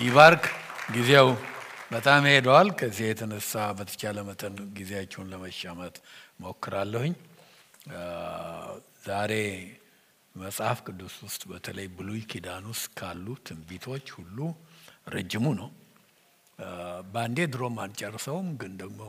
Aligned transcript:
ይባርክ። 0.00 0.44
ጊዜው 0.94 1.28
በጣም 1.90 2.22
ሄደዋል። 2.30 2.68
ከዚህ 2.78 3.06
የተነሳ 3.08 3.52
በተቻለ 3.78 4.18
መጠን 4.28 4.54
ጊዜያችሁን 4.76 5.30
ለመሻማት 5.32 5.96
ሞክራለሁኝ። 6.42 7.14
ዛሬ 9.06 9.32
መጽሐፍ 10.34 10.78
ቅዱስ 10.86 11.14
ውስጥ 11.26 11.42
በተለይ 11.50 11.86
ብሉይ 11.96 12.22
ኪዳን 12.32 12.64
ውስጥ 12.72 12.88
ካሉ 12.98 13.26
ትንቢቶች 13.46 14.06
ሁሉ 14.16 14.38
ረጅሙ 15.14 15.46
ነው። 15.60 15.70
በአንዴ 17.12 17.38
ድሮም 17.52 17.76
አንጨርሰውም፣ 17.84 18.48
ግን 18.60 18.72
ደግሞ 18.80 19.00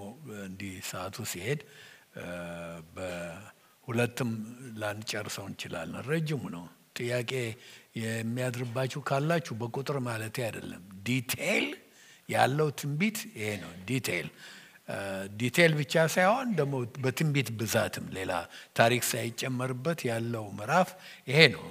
እንዲህ 0.45 0.75
ሰዓቱ 0.89 1.25
ሲሄድ 1.31 1.61
በሁለትም 2.95 4.29
ላንጨርሰው 4.81 5.45
እንችላለን። 5.49 6.03
ረጅሙ 6.09 6.43
ነው። 6.55 6.65
ጥያቄ 6.97 7.31
የሚያድርባችሁ 7.95 8.99
ካላችሁ 9.07 9.53
በቁጥር 9.61 9.97
ማለቴ 10.05 10.37
አይደለም፣ 10.45 10.83
detail 11.07 11.68
ያለው 12.29 12.68
ትንቢት 12.79 13.18
ይሄ 13.37 13.49
ነው። 13.63 13.71
detail 13.87 14.28
detail 15.37 15.73
ብቻ 15.79 15.93
ሳይሆን 16.13 16.47
ደግሞ 16.57 16.73
በትንቢት 17.04 17.49
ብዛትም 17.59 18.05
ሌላ 18.15 18.32
ታሪክ 18.75 19.04
ሳይጨመርበት 19.09 19.99
ያለው 20.09 20.46
ምዕራፍ 20.57 20.89
ይሄ 21.27 21.39
ነው። 21.54 21.65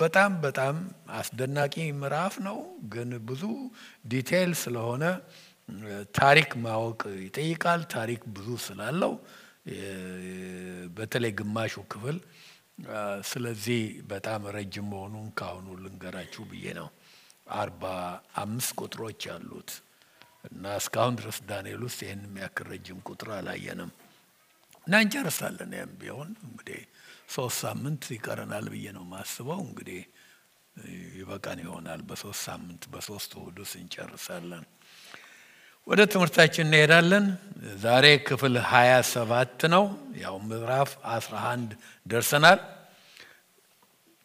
በጣም 0.00 0.32
በጣም 0.42 0.74
አስደናቂ 1.12 1.74
ምዕራፍ 2.00 2.34
ነው። 2.46 2.58
ግን 2.92 3.10
ብዙ 3.28 3.42
detail 4.06 4.52
ስለሆነ 4.62 5.04
ታሪክ 6.18 6.50
ማወቅ 6.64 7.02
ይጠይቃል። 7.22 7.82
ታሪክ 7.94 8.22
ብዙ 8.36 8.48
ስላለው 8.66 9.12
በተለይ 10.96 11.32
ግማሹ 11.38 11.74
ክፍል 11.92 12.16
ስለዚህ 13.28 13.80
በጣም 14.08 14.42
ረጅም 14.56 14.86
መሆኑን 14.92 15.26
ከአሁኑ 15.38 15.66
ልንገራችሁ 15.82 16.42
ብዬ 16.50 16.66
ነው። 16.78 16.88
አርባ 17.54 17.84
አምስት 18.42 18.72
ቁጥሮች 18.80 19.22
አሉት 19.34 19.70
እና 20.48 20.64
እስካሁን 20.80 21.14
ድረስ 21.20 21.38
ዳንኤል 21.48 21.82
ውስጥ 21.86 22.00
ይህን 22.04 22.22
የሚያክል 22.26 22.66
ረጅም 22.72 22.98
ቁጥር 23.08 23.28
አላየንም 23.36 23.90
እና 24.86 24.94
እንጨርሳለን። 25.04 25.72
ያም 25.78 25.92
ቢሆን 26.00 26.30
እንግዲህ 26.46 26.80
ሶስት 27.34 27.56
ሳምንት 27.62 28.02
ይቀረናል 28.14 28.66
ብዬ 28.72 28.86
ነው 28.96 29.04
ማስበው። 29.12 29.60
እንግዲህ 29.66 30.00
ይበቃን 31.18 31.60
ይሆናል። 31.64 32.00
በሶስት 32.08 32.40
ሳምንት 32.48 32.82
በሶስት 32.92 33.32
ውስጥ 33.58 33.74
እንጨርሳለን። 33.80 34.64
ወደ 35.86 36.00
ትምህርታችን 36.12 36.66
እንሄዳለን። 36.66 37.24
ዛሬ 37.82 38.06
ክፍል 38.26 38.54
ሀያ 38.70 38.92
ሰባት 39.10 39.60
ነው። 39.74 39.84
ያው 40.22 40.34
ምዕራፍ 40.46 40.90
አስራ 41.14 41.34
አንድ 41.52 41.70
ደርሰናል። 42.06 42.60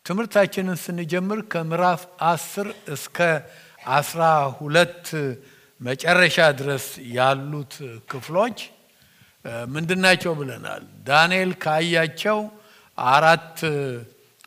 ትምህርታችንን 0.05 0.77
ስንጀምር 0.83 1.39
ከምዕራፍ 1.53 2.01
አስር 2.29 2.67
እስከ 2.95 3.17
አስራ 3.97 4.21
ሁለት 4.57 5.05
መጨረሻ 5.81 6.37
ድረስ 6.59 6.85
ያሉት 7.17 7.73
ክፍሎች 8.11 8.57
ምንድናቸው 9.67 10.33
ብለናል። 10.39 10.81
ዳንኤል 11.07 11.51
ካያቸው 11.63 12.39
አራት 12.97 13.59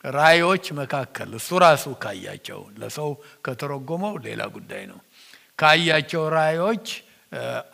ራእዮች 0.09 0.65
መካከል 0.79 1.29
እሱ 1.39 1.59
ራሱ 1.63 1.85
ካያቸው 2.03 2.59
ለሰው 2.79 3.09
ከተረጎመው 3.45 4.13
ሌላ 4.25 4.41
ጉዳይ 4.55 4.83
ነው 4.91 4.99
ካያቸው 5.63 6.23
ራእዮች 6.33 6.87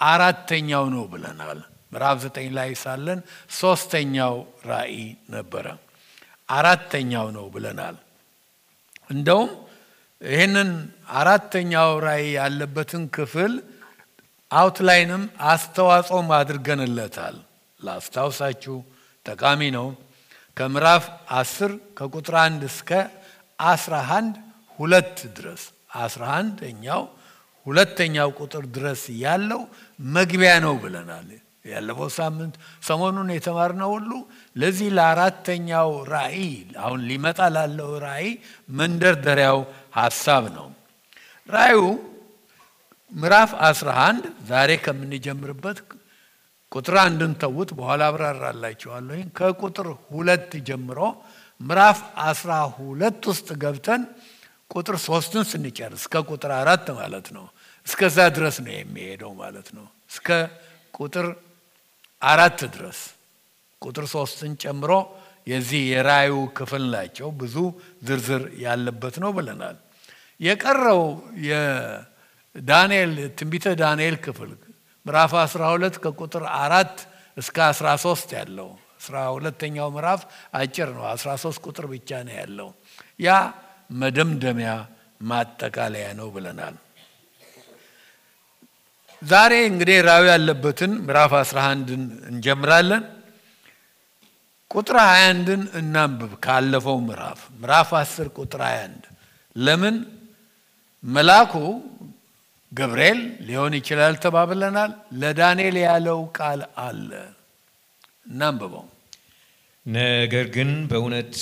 አራተኛው 0.09 0.85
ነው 0.93 1.03
ብለናል። 1.11 1.59
ምዕራፍ 1.91 2.17
ዘጠኝ 2.23 2.47
ላይ 2.57 2.69
ሳለን 2.81 3.19
ሶስተኛው 3.59 4.35
ራእይ 4.69 4.97
ነበረ፣ 5.33 5.65
አራተኛው 6.49 7.27
ነው 7.37 7.45
ብለናል። 7.55 7.95
እንደውም 9.09 9.51
ይህንን 10.21 10.69
አራተኛው 11.19 11.91
ራእይ 12.05 12.25
ያለበትን 12.37 13.03
ክፍል 13.15 13.53
አውትላይንም 14.51 15.23
አስተዋጽኦም 15.49 16.29
አድርገንለታል። 16.37 17.35
ላስታውሳችሁ 17.79 18.75
ጠቃሚ 19.25 19.61
ነው። 19.77 19.87
ከምዕራፍ 20.57 21.05
አስር 21.39 21.71
ከቁጥር 21.97 22.35
አንድ 22.45 22.61
እስከ 22.69 22.89
አስራ 23.59 23.95
አንድ 24.17 24.35
ሁለት 24.79 25.17
ድረስ 25.37 25.63
አስራ 26.01 26.23
አንደኛው 26.39 27.03
ሁለተኛው 27.65 28.29
ቁጥር 28.39 28.63
ድረስ 28.75 29.03
ያለው 29.23 29.61
መግቢያ 30.09 30.51
ነው 30.65 30.75
ብለናል። 30.83 31.29
ያለፈው 31.69 32.09
ሳምንት 32.17 32.53
ሰሞኑን 32.87 33.29
የተማርነው 33.33 33.89
ሁሉ 33.95 34.11
ለዚህ 34.55 34.87
ለአራተኛው 34.97 35.89
ራእይ 36.11 36.45
አሁን 36.83 37.01
ሊመጣ 37.09 37.39
ላለው 37.55 37.91
ራእይ 38.05 38.29
መንደርደሪያው 38.79 39.59
ሀሳብ 39.97 40.45
ነው። 40.57 40.67
ራእዩ 41.49 41.81
ምዕራፍ 43.11 43.51
11 43.63 44.23
ዛሬ 44.49 44.71
ከምንጀምርበት 44.85 45.77
ቁጥር 46.71 46.95
አንድን 47.03 47.31
ተዉት፣ 47.41 47.69
በኋላ 47.77 48.01
አብራራላችኋለሁ። 48.09 49.19
ከቁጥር 49.37 49.87
ሁለት 50.09 50.51
ጀምሮ 50.67 50.99
ምዕራፍ 51.61 51.99
አስራ 52.27 52.51
ሁለት 52.75 53.21
ውስጥ 53.31 53.47
ገብተን 53.63 54.01
ቁጥር 54.71 54.95
ሶስትን 55.05 55.43
ስንጨርስ 55.51 56.01
እስከ 56.01 56.15
ቁጥር 56.29 56.51
አራት 56.57 56.87
ማለት 56.97 57.27
ነው። 57.35 57.45
እስከዛ 57.87 58.17
ድረስ 58.35 58.57
ነው 58.65 58.73
የሚሄደው 58.75 59.31
ማለት 59.39 59.67
ነው። 59.77 59.85
እስከ 60.11 60.27
ቁጥር 60.97 61.27
አራት 62.21 62.59
ድረስ 62.75 62.99
ቁጥር 63.81 64.05
ሶስትን 64.13 64.53
ጨምሮ 64.63 64.91
የዚህ 65.47 65.81
የራእዩ 65.91 66.33
ክፍል 66.57 66.83
ናቸው። 66.93 67.27
ብዙ 67.39 67.55
ዝርዝር 68.07 68.43
ያለበት 68.63 69.15
ነው 69.23 69.31
ብለናል። 69.37 69.77
የቀረው 70.39 71.01
የዳንኤል 71.49 73.13
ትንቢተ 73.37 73.65
ዳንኤል 73.81 74.17
ክፍል 74.25 74.51
ምዕራፍ 75.05 75.33
12 75.41 75.97
ከቁጥር 76.03 76.43
አራት 76.59 76.95
እስከ 77.37 77.57
13 77.71 78.35
ያለው 78.37 78.69
አስራ 78.99 79.17
ሁለተኛው 79.35 79.89
ምዕራፍ 79.95 80.21
አጭር 80.53 80.89
ነው። 80.95 81.03
13 81.13 81.59
ቁጥር 81.67 81.85
ብቻ 81.93 82.09
ነው 82.27 82.35
ያለው 82.41 82.69
ያ 83.19 83.29
መደምደሚያ 83.89 84.71
ማጠቃለያ 85.21 86.07
ነው 86.19 86.27
ብለናል። 86.35 86.75
ዛሬ 89.21 89.53
እንግዲህ 89.69 89.97
ራእዩ 90.07 90.25
ያለበትን 90.31 90.91
ምዕራፍ 91.07 91.33
11ን 91.39 92.01
እንጀምራለን። 92.29 93.03
ቁጥር 94.71 94.97
21ን 95.05 95.61
እናንብብ 95.79 96.31
ካለፈው 96.45 96.97
ምዕራፍ 97.07 97.39
ምዕራፍ 97.55 97.89
10 97.99 98.29
ቁጥር 98.37 98.61
21 98.67 99.09
ለምን 99.55 99.95
መልአኩ 101.03 101.53
ገብርኤል 102.71 103.19
ሊሆን 103.47 103.73
ይችላል 103.79 104.15
ተባብለናል። 104.23 104.91
ለዳንኤል 105.21 105.77
ያለው 105.85 106.19
ቃል 106.37 106.61
አለ። 106.79 107.11
እናንብበው። 108.25 108.85
ነገር 109.89 110.45
ግን 110.55 110.69
በእውነት 110.89 111.33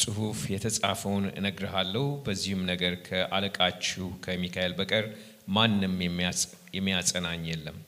ጽሑፍ 0.00 0.38
የተጻፈውን 0.52 1.24
እነግርሃለሁ። 1.32 2.04
በዚህም 2.26 2.62
ነገር 2.68 2.92
ከአለቃችሁ 3.06 4.06
ከሚካኤል 4.24 4.72
በቀር 4.78 5.06
ማንም 5.48 5.94
የሚያጸናኝ 6.76 7.42
የለም። 7.50 7.78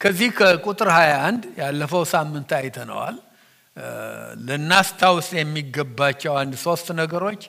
ከዚህ 0.00 0.30
ከቁጥር 0.38 0.88
21 0.94 1.46
ያለፈው 1.60 2.04
ሳምንት 2.12 2.50
አይተነዋል። 2.58 3.16
ልናስታውስ 4.46 5.28
የሚገባቸው 5.36 6.32
አንድ 6.40 6.54
ሶስት 6.64 6.88
ነገሮች፣ 7.00 7.42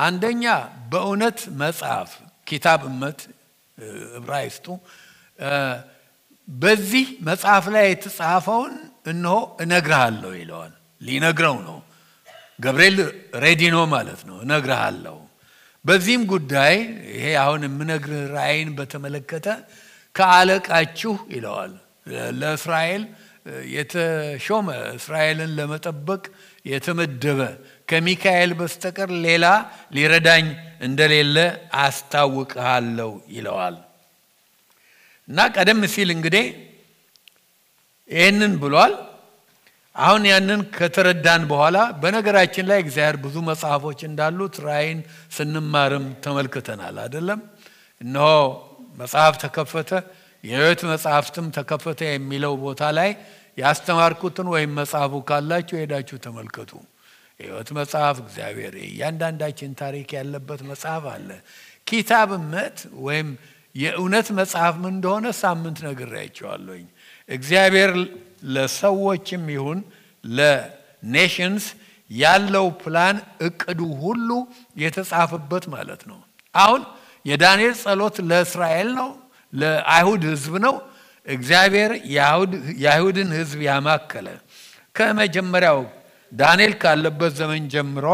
አንደኛ 0.00 0.44
በእውነት 0.92 1.40
መጽሐፍ 1.60 2.10
ኪታብ 2.46 2.80
እመት 2.90 3.20
ዕብራይስጡ 4.18 4.66
በዚህ 6.48 7.06
መጽሐፍ 7.28 7.66
ላይ 7.74 7.86
የተጻፈውን 7.90 8.74
እነሆ 9.06 9.36
እነግርሃለሁ 9.60 10.32
ይለዋል። 10.40 10.72
ሊነግረው 11.04 11.56
ነው። 11.66 11.78
ገብርኤል 12.58 12.98
ሬዲ 13.42 13.62
ነው 13.74 13.84
ማለት 13.92 14.20
ነው። 14.28 14.36
እነግርሃለሁ። 14.44 15.16
በዚህም 15.84 16.22
ጉዳይ 16.32 16.74
ይሄ 17.14 17.24
አሁን 17.40 17.62
የምነግርህ 17.66 18.22
ራእይን 18.36 18.70
በተመለከተ 18.76 19.46
ከአለቃችሁ 20.14 21.14
ይለዋል። 21.34 21.72
ለእስራኤል 22.40 23.02
የተሾመ 23.74 24.66
እስራኤልን 24.96 25.50
ለመጠበቅ 25.56 26.22
የተመደበ 26.64 27.40
ከሚካኤል 27.88 28.52
በስተቀር 28.60 29.10
ሌላ 29.24 29.46
ሊረዳኝ 29.96 30.46
እንደሌለ 30.80 31.36
አስታውቅሃለሁ 31.82 33.10
ይለዋል። 33.28 33.76
እና 35.28 35.38
ቀደም 35.56 35.82
ሲል 35.94 36.08
እንግዲህ 36.16 36.46
ይህንን 38.10 38.54
ብሏል። 38.62 38.94
አሁን 39.96 40.22
ያንን 40.28 40.60
ከተረዳን 40.76 41.42
በኋላ 41.50 41.78
በነገራችን 42.02 42.66
ላይ 42.70 42.78
እግዚአብሔር 42.84 43.16
ብዙ 43.24 43.36
መጽሐፎች 43.48 44.00
እንዳሉት 44.08 44.54
ራእይን 44.64 45.00
ስንማርም 45.36 46.06
ተመልክተናል 46.24 46.96
አይደለም። 47.04 47.40
እነሆ 48.00 48.30
መጽሐፍ 48.98 49.34
ተከፈተ፣ 49.44 49.90
የሕይወት 50.44 50.80
መጽሐፍትም 50.90 51.46
ተከፈተ 51.56 52.00
የሚለው 52.08 52.54
ቦታ 52.64 52.82
ላይ 52.98 53.10
ያስተማርኩትን 53.58 54.48
ወይም 54.54 54.72
መጽሐፉ 54.80 55.22
ካላችሁ 55.28 55.76
ሄዳችሁ 55.80 56.16
ተመልከቱ። 56.24 56.72
የሕይወት 57.40 57.70
መጽሐፍ 57.78 58.16
እግዚአብሔር 58.24 58.74
እያንዳንዳችን 58.84 59.70
ታሪክ 59.80 60.08
ያለበት 60.18 60.60
መጽሐፍ 60.70 61.04
አለ። 61.14 61.28
ኪታብነት 61.86 62.76
ወይም 63.06 63.28
የእውነት 63.74 64.28
መጽሐፍ 64.38 64.74
ምን 64.82 64.92
እንደሆነ 64.94 65.26
ሳምንት 65.40 65.78
ነግሬያቸዋለሁኝ። 65.86 66.84
እግዚአብሔር 67.28 67.92
ለሰዎችም 68.48 69.44
ይሁን 69.54 69.78
ለኔሽንስ 70.24 71.64
ያለው 72.10 72.66
ፕላን 72.82 73.16
እቅዱ 73.46 73.80
ሁሉ 74.02 74.28
የተጻፈበት 74.76 75.64
ማለት 75.74 76.02
ነው። 76.10 76.18
አሁን 76.54 76.82
የዳንኤል 77.24 77.74
ጸሎት 77.82 78.16
ለእስራኤል 78.30 78.88
ነው፣ 78.98 79.08
ለአይሁድ 79.52 80.22
ሕዝብ 80.30 80.54
ነው። 80.66 80.74
እግዚአብሔር 81.26 81.90
የአይሁድን 82.82 83.30
ሕዝብ 83.38 83.60
ያማከለ 83.68 84.26
ከመጀመሪያው 84.94 85.78
ዳንኤል 86.32 86.74
ካለበት 86.82 87.32
ዘመን 87.38 87.64
ጀምሮ 87.74 88.06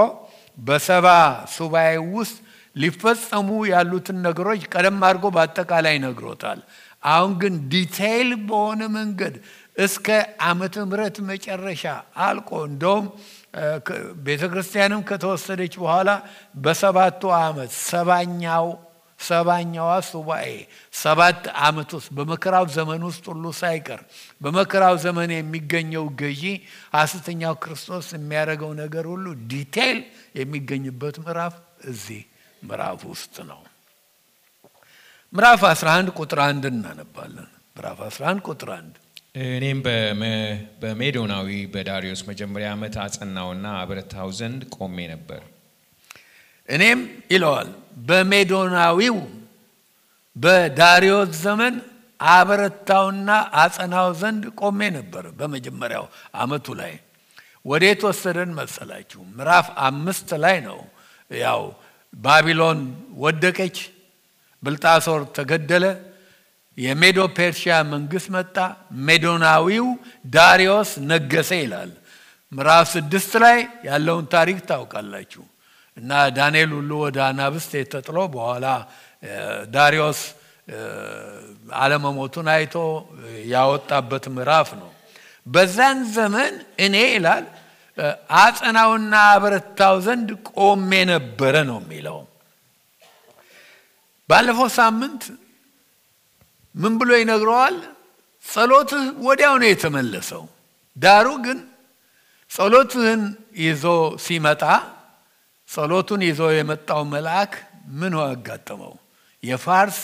በሰባ 0.59 1.06
ሱባኤ 1.55 1.91
ውስጥ 2.15 2.37
ሊፈጸሙ 2.77 3.49
ያሉትን 3.71 4.19
ነገሮች 4.27 4.62
ቀደም 4.73 4.99
አድርጎ 5.09 5.27
በአጠቃላይ 5.37 5.97
ነግሮታል። 6.05 6.61
አሁን 7.06 7.32
ግን 7.43 7.55
ዲቴይል 7.73 8.31
በሆነ 8.47 8.81
መንገድ 8.97 9.35
እስከ 9.81 10.06
ዓመተ 10.47 10.85
ምሕረት 10.88 11.17
መጨረሻ 11.29 11.85
አልቆ 12.25 12.50
እንደውም 12.69 13.06
ቤተ 14.27 14.43
ክርስቲያንም 14.53 15.00
ከተወሰደች 15.09 15.75
በኋላ 15.82 16.11
በሰባቱ 16.65 17.23
ዓመት 17.41 17.73
ሰባኛው 17.87 18.67
ሰባኛዋ 19.21 19.88
ሱባኤ 20.09 20.50
ሰባት 20.94 21.41
ዓመት 21.67 21.91
ውስጥ 21.97 22.09
በመከራው 22.19 22.67
ዘመን 22.77 23.03
ውስጥ 23.09 23.25
ሁሉ 23.32 23.44
ሳይቀር 23.59 24.00
በመከራው 24.41 24.94
ዘመን 25.05 25.31
የሚገኘው 25.35 26.05
ገዢ 26.21 26.44
ሐሰተኛው 26.94 27.55
ክርስቶስ 27.65 28.06
የሚያደርገው 28.17 28.73
ነገር 28.81 29.06
ሁሉ 29.12 29.27
ዲቴይል 29.53 29.99
የሚገኝበት 30.41 31.19
ምዕራፍ 31.25 31.56
እዚህ 31.87 32.23
ምዕራፍ 32.62 33.03
ውስጥ 33.12 33.37
ነው። 33.50 33.61
ምዕራፍ 35.32 35.62
11 35.69 36.17
ቁጥር 36.19 36.41
አንድ 36.47 36.65
እናነባለን። 36.71 37.49
ምዕራፍ 37.77 38.00
11 38.09 38.43
ቁጥር 38.49 38.71
አንድ 38.79 38.94
እኔም 39.35 39.81
በሜዶናዊ 40.82 41.49
በዳሪዮስ 41.75 42.21
መጀመሪያ 42.29 42.69
ዓመት 42.75 42.94
አጸናውና 43.03 43.67
አበረታው 43.81 44.29
ዘንድ 44.38 44.62
ቆሜ 44.77 44.97
ነበር። 45.12 45.43
እኔም 46.69 47.00
ይለዋል 47.32 47.69
በሜዶናዊው 48.09 49.19
በዳሪዮስ 50.37 51.31
ዘመን 51.44 51.77
አበረታውና 52.21 53.31
አጸናው 53.61 54.09
ዘንድ 54.21 54.43
ቆሜ 54.61 54.81
ነበር። 54.99 55.25
በመጀመሪያው 55.38 56.05
ዓመቱ 56.37 56.67
ላይ 56.81 56.93
ወዴት 57.67 58.00
ወሰደን 58.09 58.50
መሰላችሁ? 58.59 59.21
ምዕራፍ 59.31 59.67
አምስት 59.87 60.29
ላይ 60.44 60.56
ነው። 60.69 60.79
ያው 61.31 61.62
ባቢሎን 62.15 62.81
ወደቀች፣ 63.19 63.77
ብልጣሶር 64.62 65.21
ተገደለ፣ 65.37 65.85
የሜዶ 66.78 67.19
ፔርሺያ 67.37 67.75
መንግስት 67.93 68.28
መጣ፣ 68.34 68.56
ሜዶናዊው 69.06 69.87
ዳሪዮስ 70.34 70.90
ነገሰ 71.11 71.50
ይላል። 71.62 71.90
ምዕራፍ 72.52 72.87
ስድስት 72.94 73.32
ላይ 73.44 73.58
ያለውን 73.88 74.25
ታሪክ 74.34 74.58
ታውቃላችሁ። 74.70 75.43
እና 75.96 76.11
ዳንኤል 76.37 76.70
ሁሉ 76.78 76.90
ወደ 77.05 77.19
አናብስት 77.26 77.72
ተጥሎ 77.93 78.19
በኋላ 78.34 78.67
ዳሪዮስ 79.75 80.20
አለመሞቱን 81.81 82.49
አይቶ 82.55 82.75
ያወጣበት 83.52 84.25
ምዕራፍ 84.34 84.69
ነው። 84.81 84.90
በዛን 85.46 85.99
ዘመን 86.17 86.52
እኔ 86.84 86.96
ይላል 87.11 87.44
አጸናውና 88.40 89.14
አበረታው 89.31 89.96
ዘንድ 90.06 90.28
ቆሜ 90.52 90.90
ነበረ 91.11 91.55
ነው 91.70 91.78
የሚለው። 91.82 92.19
ባለፈው 94.28 94.69
ሳምንት 94.76 95.22
ምን 96.75 96.93
ብሎ 96.99 97.11
ይነግረዋል? 97.20 97.76
ጸሎትህ 98.44 99.05
ወዲያው 99.26 99.55
ነው 99.62 99.69
የተመለሰው። 99.70 100.43
ዳሩ 100.96 101.26
ግን 101.44 101.58
ጸሎትህን 102.50 103.22
ይዞ 103.61 103.84
ሲመጣ 104.25 104.62
ጸሎቱን 105.69 106.20
ይዞ 106.28 106.40
የመጣው 106.52 107.02
መልአክ 107.12 107.52
ምን 108.00 108.12
አጋጠመው? 108.25 108.94
የፋርስ 109.43 109.99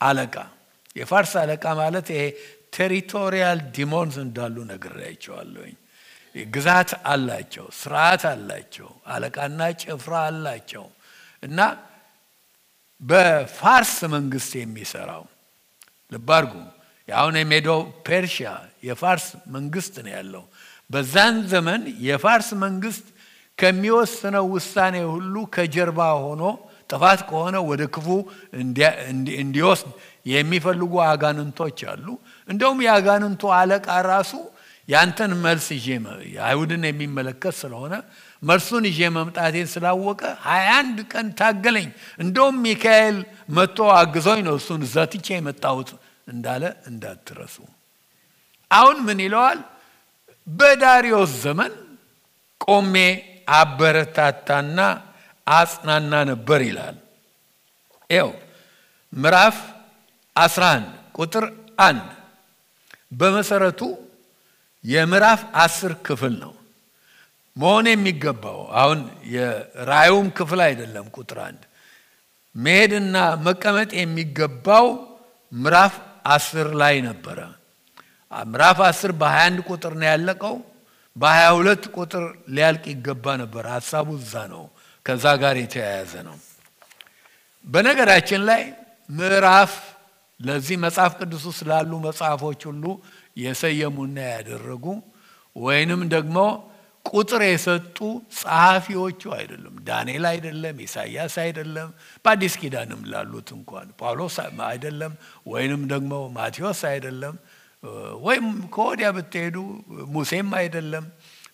አለቃ። 0.00 0.34
የፋርስ 0.96 1.32
አለቃ 1.42 1.64
ማለት 1.80 2.06
ይሄ 2.14 2.22
territorial 2.76 3.58
demons 3.76 4.16
እንዳሉ 4.24 4.56
ነግሬያችኋለሁኝ። 4.70 5.74
ግዛት 6.50 6.90
አላቸው፣ 7.12 7.66
ስርዓት 7.78 8.22
አላቸው፣ 8.32 8.88
አለቃና 9.12 9.60
ጭፍራ 9.80 10.12
አላቸው 10.28 10.84
እና 11.42 11.58
በፋርስ 13.02 13.94
መንግስት 14.14 14.52
የሚሰራው 14.60 15.24
ልብ 16.12 16.28
አድርጉ። 16.36 16.54
አሁን 17.08 17.34
የሜዶ 17.38 17.68
ፔርሺያ 18.06 18.50
የፋርስ 18.88 19.26
መንግስት 19.54 19.94
ነው 20.04 20.12
ያለው። 20.16 20.44
በዛን 20.90 21.36
ዘመን 21.52 21.80
የፋርስ 22.06 22.48
መንግስት 22.64 23.06
ከሚወስነው 23.58 24.44
ውሳኔ 24.54 24.96
ሁሉ 25.10 25.34
ከጀርባ 25.54 26.00
ሆኖ 26.22 26.42
ጥፋት 26.90 27.20
ከሆነ 27.28 27.56
ወደ 27.68 27.82
ክፉ 27.94 28.06
እንዲወስድ 29.40 29.90
የሚፈልጉ 30.26 30.92
አጋንንቶች 31.06 31.78
አሉ። 31.92 32.06
እንደውም 32.48 32.80
የአጋንንቱ 32.86 33.42
አለቃ 33.58 33.86
ራሱ 34.08 34.32
ያንተን 34.88 35.32
መልስ 35.42 35.66
ይዤ 35.76 35.86
አይሁድን 36.46 36.84
የሚመለከት 36.88 37.54
ስለሆነ 37.60 37.94
መልሱን 38.42 38.84
ይዤ 38.90 39.00
መምጣቴን 39.16 39.68
ስላወቀ 39.72 40.22
ሀያ 40.46 40.68
አንድ 40.78 40.98
ቀን 41.12 41.26
ታገለኝ። 41.40 41.88
እንደውም 42.20 42.56
ሚካኤል 42.64 43.18
መጥቶ 43.56 43.88
አግዞኝ 43.98 44.40
ነው 44.48 44.56
እሱን 44.60 44.82
ዘትቼ 44.94 45.26
የመጣሁት 45.36 45.90
እንዳለ 46.30 46.62
እንዳትረሱ። 46.86 47.56
አሁን 48.70 48.96
ምን 49.06 49.18
ይለዋል? 49.24 49.60
በዳሪዮስ 50.46 51.32
ዘመን 51.44 51.72
ቆሜ 52.60 52.94
አበረታታና 53.54 54.78
አጽናና 55.46 56.12
ነበር 56.30 56.60
ይላል። 56.68 56.96
ይው 58.10 58.30
ምዕራፍ 59.12 59.56
11 60.36 60.88
ቁጥር 61.18 61.44
አንድ 61.80 62.06
በመሰረቱ 63.12 63.80
የምዕራፍ 64.84 65.40
አስር 65.62 65.92
ክፍል 66.06 66.34
ነው 66.42 66.52
መሆን 67.56 67.86
የሚገባው። 67.90 68.60
አሁን 68.80 69.00
የራእዩም 69.34 70.28
ክፍል 70.38 70.60
አይደለም። 70.66 71.06
ቁጥር 71.16 71.38
አንድ 71.46 71.62
መሄድና 72.54 73.16
መቀመጥ 73.46 73.90
የሚገባው 73.98 74.86
ምዕራፍ 75.52 75.94
አስር 76.24 76.68
ላይ 76.80 76.96
ነበረ። 77.06 77.38
ምዕራፍ 78.46 78.78
አስር 78.88 79.12
በ21 79.20 79.62
ቁጥር 79.68 79.92
ነው 80.00 80.08
ያለቀው። 80.10 80.54
በሀያ 81.16 81.46
ሁለት 81.56 81.84
ቁጥር 81.96 82.24
ሊያልቅ 82.48 82.84
ይገባ 82.92 83.24
ነበር። 83.42 83.64
ሀሳቡ 83.72 84.08
እዛ 84.20 84.34
ነው፣ 84.52 84.64
ከዛ 85.06 85.24
ጋር 85.42 85.56
የተያያዘ 85.60 86.12
ነው። 86.28 86.36
በነገራችን 87.64 88.42
ላይ 88.48 88.62
ምዕራፍ 89.08 89.72
ለዚህ 90.40 90.76
መጽሐፍ 90.84 91.12
ቅዱስ 91.20 91.42
ውስጥ 91.48 91.62
ላሉ 91.70 91.92
መጽሐፎች 92.06 92.60
ሁሉ 92.68 92.84
የሰየሙና 93.36 94.16
ያደረጉ 94.30 94.84
ወይንም 95.56 96.00
ደግሞ 96.08 96.36
ቁጥር 97.04 97.42
የሰጡ 97.44 97.98
ጸሐፊዎቹ 98.36 99.22
አይደለም። 99.36 99.74
ዳንኤል 99.86 100.24
አይደለም፣ 100.30 100.76
ኢሳያስ 100.84 101.34
አይደለም፣ 101.44 101.88
በአዲስ 102.24 102.54
ኪዳንም 102.60 103.00
ላሉት 103.12 103.48
እንኳን 103.56 103.86
ጳውሎስ 104.00 104.36
አይደለም፣ 104.68 105.14
ወይንም 105.46 105.82
ደግሞ 105.92 106.12
ማቴዎስ 106.36 106.82
አይደለም 106.90 107.36
ወይም 108.24 108.46
ከወዲያ 108.74 109.08
ብትሄዱ 109.16 109.56
ሙሴም 110.14 110.50
አይደለም። 110.58 111.04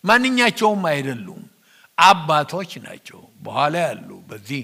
ማንኛቸውም 0.05 0.83
አይደሉም። 0.91 1.43
አባቶች 1.99 2.71
ናቸው። 2.85 3.21
በኋላ 3.45 3.75
ያሉ 3.87 4.11
በዚህ 4.31 4.63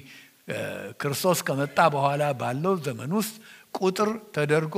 ክርስቶስ 1.00 1.38
ከመጣ 1.46 1.78
በኋላ 1.94 2.22
ባለው 2.40 2.74
ዘመን 2.86 3.12
ውስጥ 3.18 3.34
ቁጥር 3.78 4.08
ተደርጎ 4.34 4.76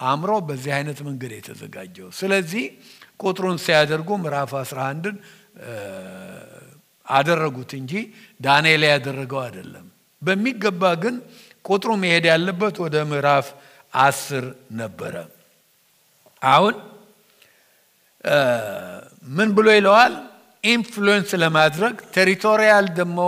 አእምሮ 0.00 0.32
በዚህ 0.46 0.72
አይነት 0.76 0.98
መንገድ 1.08 1.32
የተዘጋጀው። 1.36 2.08
ስለዚህ 2.20 2.64
ቁጥሩን 3.22 3.58
ሲያደርጉ 3.64 4.08
ምዕራፍ 4.22 4.52
11ን 4.60 5.16
አደረጉት 7.06 7.70
እንጂ 7.80 7.92
ዳንኤል 8.40 8.82
ያደረገው 8.90 9.40
አይደለም። 9.46 9.86
በሚገባ 10.22 10.82
ግን 11.02 11.14
ቁጥሩ 11.64 11.90
መሄድ 12.02 12.24
ያለበት 12.32 12.76
ወደ 12.84 12.96
ምዕራፍ 13.10 13.46
አስር 13.92 14.44
ነበረ። 14.80 15.14
አሁን 16.42 16.74
ምን 19.28 19.48
ብሎ 19.56 19.66
ይለዋል? 19.78 20.14
influence 20.64 21.30
ለማድረግ 21.42 21.94
territorial 22.16 22.86
ደግሞ 22.98 23.18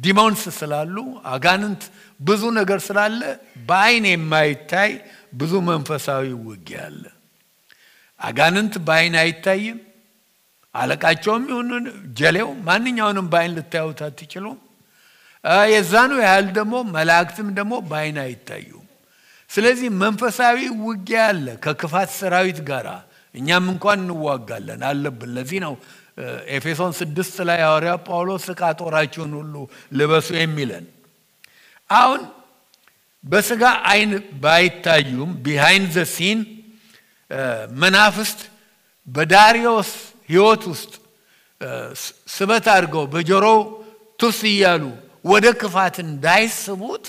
demons 0.00 0.42
ስላሉ 0.58 0.96
አጋንንት 1.32 1.82
ብዙ 2.20 2.42
ነገር 2.58 2.78
ስላለ 2.88 3.20
በአይን 3.68 4.04
የማይታይ 4.10 4.90
ብዙ 5.40 5.52
መንፈሳዊ 5.70 6.24
ውጊያ 6.46 6.80
አለ። 6.88 7.02
አጋንንት 8.20 8.74
በአይን 8.86 9.14
አይታይም። 9.20 9.78
አለቃቸውም 10.74 11.44
ይሁን 11.50 11.86
ጀሌው 12.18 12.48
ማንኛውንም 12.66 13.26
በአይን 13.32 13.54
ልታዩት 13.56 14.00
አትችሉም። 14.06 14.58
የዛኑ 15.72 16.12
ያህል 16.24 16.46
ደግሞ 16.58 16.74
መላእክትም 16.94 17.48
ደግሞ 17.58 17.74
በአይን 17.88 18.18
አይታዩም። 18.24 18.86
ስለዚህ 19.50 19.88
መንፈሳዊ 20.02 20.58
ውጊያ 20.82 21.22
አለ 21.30 21.46
ከክፋት 21.64 22.10
ሰራዊት 22.18 22.58
ጋር 22.68 22.86
እኛም 23.34 23.64
እንኳን 23.72 23.98
እንዋጋለን 24.04 24.82
አለብን። 24.88 25.30
ለዚህ 25.36 25.58
ነው 25.64 25.74
ኤፌሶን 26.54 26.92
ስድስት 26.98 27.36
ላይ 27.48 27.58
ሐዋርያ 27.64 27.92
ጳውሎስ 28.06 28.44
ዕቃ 28.52 28.62
ጦራችሁን 28.80 29.32
ሁሉ 29.38 29.54
ልበሱ 29.98 30.28
የሚለን። 30.38 30.86
አሁን 31.90 32.22
በስጋ 33.24 33.62
አይን 33.90 34.12
ባይታዩም 34.42 35.30
behind 35.44 35.88
the 35.96 36.04
scene 36.14 36.38
መናፍስት 37.80 38.40
በዳሪዮስ 39.08 39.90
ሕይወት 40.30 40.62
ውስጥ 40.72 40.92
ስበት 42.34 42.66
አድርገው 42.74 43.04
በጆሮው 43.12 43.60
ቱስ 44.18 44.38
እያሉ 44.50 44.82
ወደ 45.24 45.46
ክፋት 45.60 45.96
እንዳይስቡት 46.04 47.06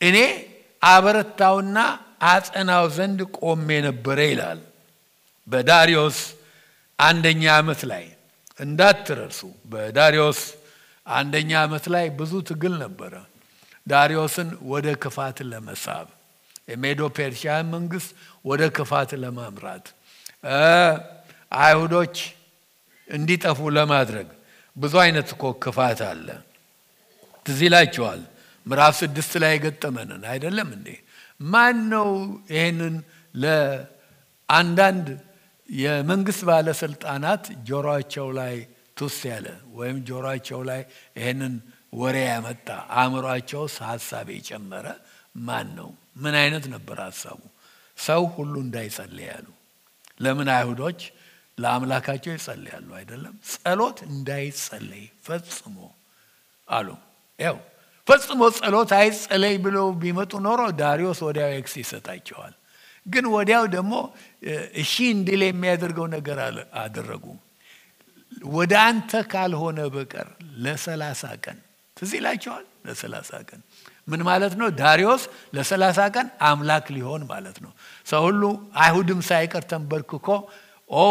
እኔ 0.00 0.16
አበረታውና 0.82 1.78
አጸናው 2.28 2.84
ዘንድ 2.96 3.20
ቆሜ 3.38 3.68
ነበረ 3.86 4.18
ይላል። 4.30 4.60
በዳሪዮስ 5.48 6.18
አንደኛ 6.98 7.42
ዓመት 7.58 7.80
ላይ 7.90 8.04
እንዳትረሱ። 8.60 9.40
በዳሪዮስ 9.72 10.40
አንደኛ 11.06 11.50
ዓመት 11.64 11.84
ላይ 11.94 12.06
ብዙ 12.18 12.32
ትግል 12.48 12.74
ነበረ። 12.84 13.12
ዳሪዮስን 13.86 14.48
ወደ 14.72 14.86
ክፋት 15.02 15.38
ለመሳብ 15.50 16.06
የሜዶ 16.68 17.00
ፔርሺያ 17.16 17.52
መንግስት 17.74 18.10
ወደ 18.48 18.62
ክፋት 18.76 19.10
ለማምራት 19.22 19.86
አይሁዶች 21.52 22.16
እንዲጠፉ 23.08 23.58
ለማድረግ 23.76 24.28
ብዙ 24.76 24.94
አይነት 25.04 25.28
እኮ 25.34 25.44
ክፋት 25.64 26.00
አለ። 26.10 26.28
ትዝ 27.46 27.60
ምዕራፍ 28.66 28.94
ስድስት 29.00 29.32
ላይ 29.42 29.52
የገጠመንን 29.54 30.22
አይደለም 30.32 30.68
እንዴ? 30.76 30.88
ማን 31.44 31.76
ነው 31.92 32.08
ይህንን 32.52 32.94
ለአንዳንድ 33.34 35.06
የመንግስት 35.68 36.42
ባለስልጣናት 36.48 37.44
ጆሮቸው 37.68 38.28
ላይ 38.38 38.54
ቱስ 38.98 39.18
ያለ 39.30 39.46
ወይም 39.78 39.96
ጆሮቸው 40.08 40.60
ላይ 40.70 40.80
ይህንን 41.18 41.54
ወሬ 41.94 42.16
ያመጣ 42.30 42.68
አእምሯቸውስ 42.98 43.74
ሀሳብ 43.90 44.26
የጨመረ 44.36 44.86
ማን 45.46 45.68
ነው? 45.78 45.88
ምን 46.16 46.34
አይነት 46.42 46.64
ነበር 46.74 46.96
ሀሳቡ? 47.06 47.40
ሰው 47.98 48.22
ሁሉ 48.34 48.54
እንዳይጸልይ 48.64 49.26
ያሉ። 49.30 49.46
ለምን 50.20 50.48
አይሁዶች 50.54 51.00
ለአምላካቸው 51.58 52.32
ይጸልያሉ 52.34 52.88
አይደለም? 52.98 53.34
ጸሎት 53.52 53.98
እንዳይጸለይ 54.08 55.04
ፈጽሞ 55.26 55.76
አሉ። 56.68 56.88
ያው 57.40 57.56
ፈጽሞ 58.06 58.40
ጸሎት 58.58 58.90
አይጸለይ 58.98 59.54
ብለው 59.64 59.86
ቢመጡ 60.02 60.32
ኖሮ 60.46 60.60
ዳሪዮስ 60.80 61.18
ወዲያው 61.26 61.50
X 61.58 61.74
ይሰጣቸዋል። 61.82 62.54
ግን 63.06 63.24
ወዲያው 63.34 63.64
ደግሞ 63.74 63.92
እሺ 64.82 64.94
እንዲል 65.14 65.42
የሚያደርገው 65.46 66.06
ነገር 66.16 66.38
አደረጉ። 66.82 67.24
ወደ 68.52 68.72
አንተ 68.86 69.10
ካልሆነ 69.32 69.78
በቀር 69.94 70.28
ለሰላሳ 70.64 71.22
ቀን 71.44 71.58
ትዝ 71.96 72.10
ይላችኋል። 72.18 72.66
ለሰላሳ 72.86 73.30
ቀን 73.48 73.60
ምን 74.08 74.20
ማለት 74.28 74.54
ነው? 74.60 74.68
ዳሪዮስ 74.80 75.22
ለሰላሳ 75.54 75.98
ቀን 76.14 76.26
አምላክ 76.48 76.86
ሊሆን 76.96 77.22
ማለት 77.30 77.56
ነው። 77.64 77.72
ሰው 78.06 78.22
ሁሉ 78.26 78.42
አይሁድም 78.82 79.20
ሳይቀር 79.28 79.64
ተንበርክኮ 79.70 80.28
ኦ 80.90 81.02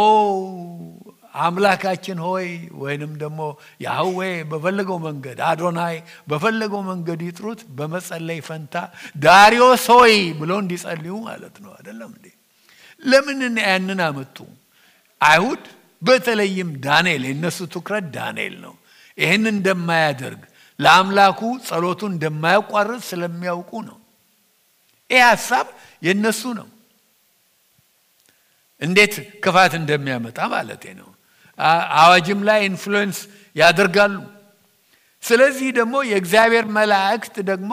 አምላካችን 1.39 2.19
ሆይ 2.25 2.47
ወይንም 2.81 3.11
ደግሞ 3.21 3.39
ያህዌ 3.85 4.19
በፈለገው 4.51 4.97
መንገድ 5.05 5.39
አዶናይ 5.49 5.95
በፈለገው 6.29 6.81
መንገድ 6.89 7.19
ይጥሩት 7.27 7.61
በመጸለይ 7.77 8.39
ፈንታ 8.47 8.75
ዳሪዮስ 9.25 9.85
ሆይ 9.95 10.15
ብለው 10.39 10.57
እንዲጸልዩ 10.63 11.15
ማለት 11.27 11.55
ነው። 11.63 11.71
አይደለም 11.77 12.09
እንዴ? 12.11 12.25
ለምን 13.03 13.39
ያንን 13.65 13.99
አመጡ? 14.07 14.37
አይሁድ 15.21 15.63
በተለይም 16.01 16.69
ዳንኤል 16.85 17.23
የነሱ 17.29 17.59
ትኩረት 17.75 18.05
ዳንኤል 18.15 18.55
ነው። 18.65 18.73
ይህን 19.17 19.45
እንደማያደርግ 19.53 20.41
ለአምላኩ 20.79 21.39
ጸሎቱን 21.67 22.11
እንደማያቋርጥ 22.13 23.01
ስለሚያውቁ 23.09 23.71
ነው። 23.87 23.97
ይህ 25.09 25.21
ሀሳብ 25.27 25.67
የነሱ 26.03 26.41
ነው። 26.59 26.67
እንዴት 28.81 29.13
ክፋት 29.43 29.73
እንደሚያመጣ 29.79 30.39
ማለት 30.51 30.83
ነው። 30.99 31.09
አዋጅም 31.99 32.41
ላይ 32.47 32.59
influence 32.67 33.19
ያደርጋሉ። 33.55 34.15
ስለዚህ 35.23 35.69
ደግሞ 35.77 35.95
የእግዚአብሔር 36.09 36.65
መላእክት 36.75 37.35
ደግሞ 37.49 37.71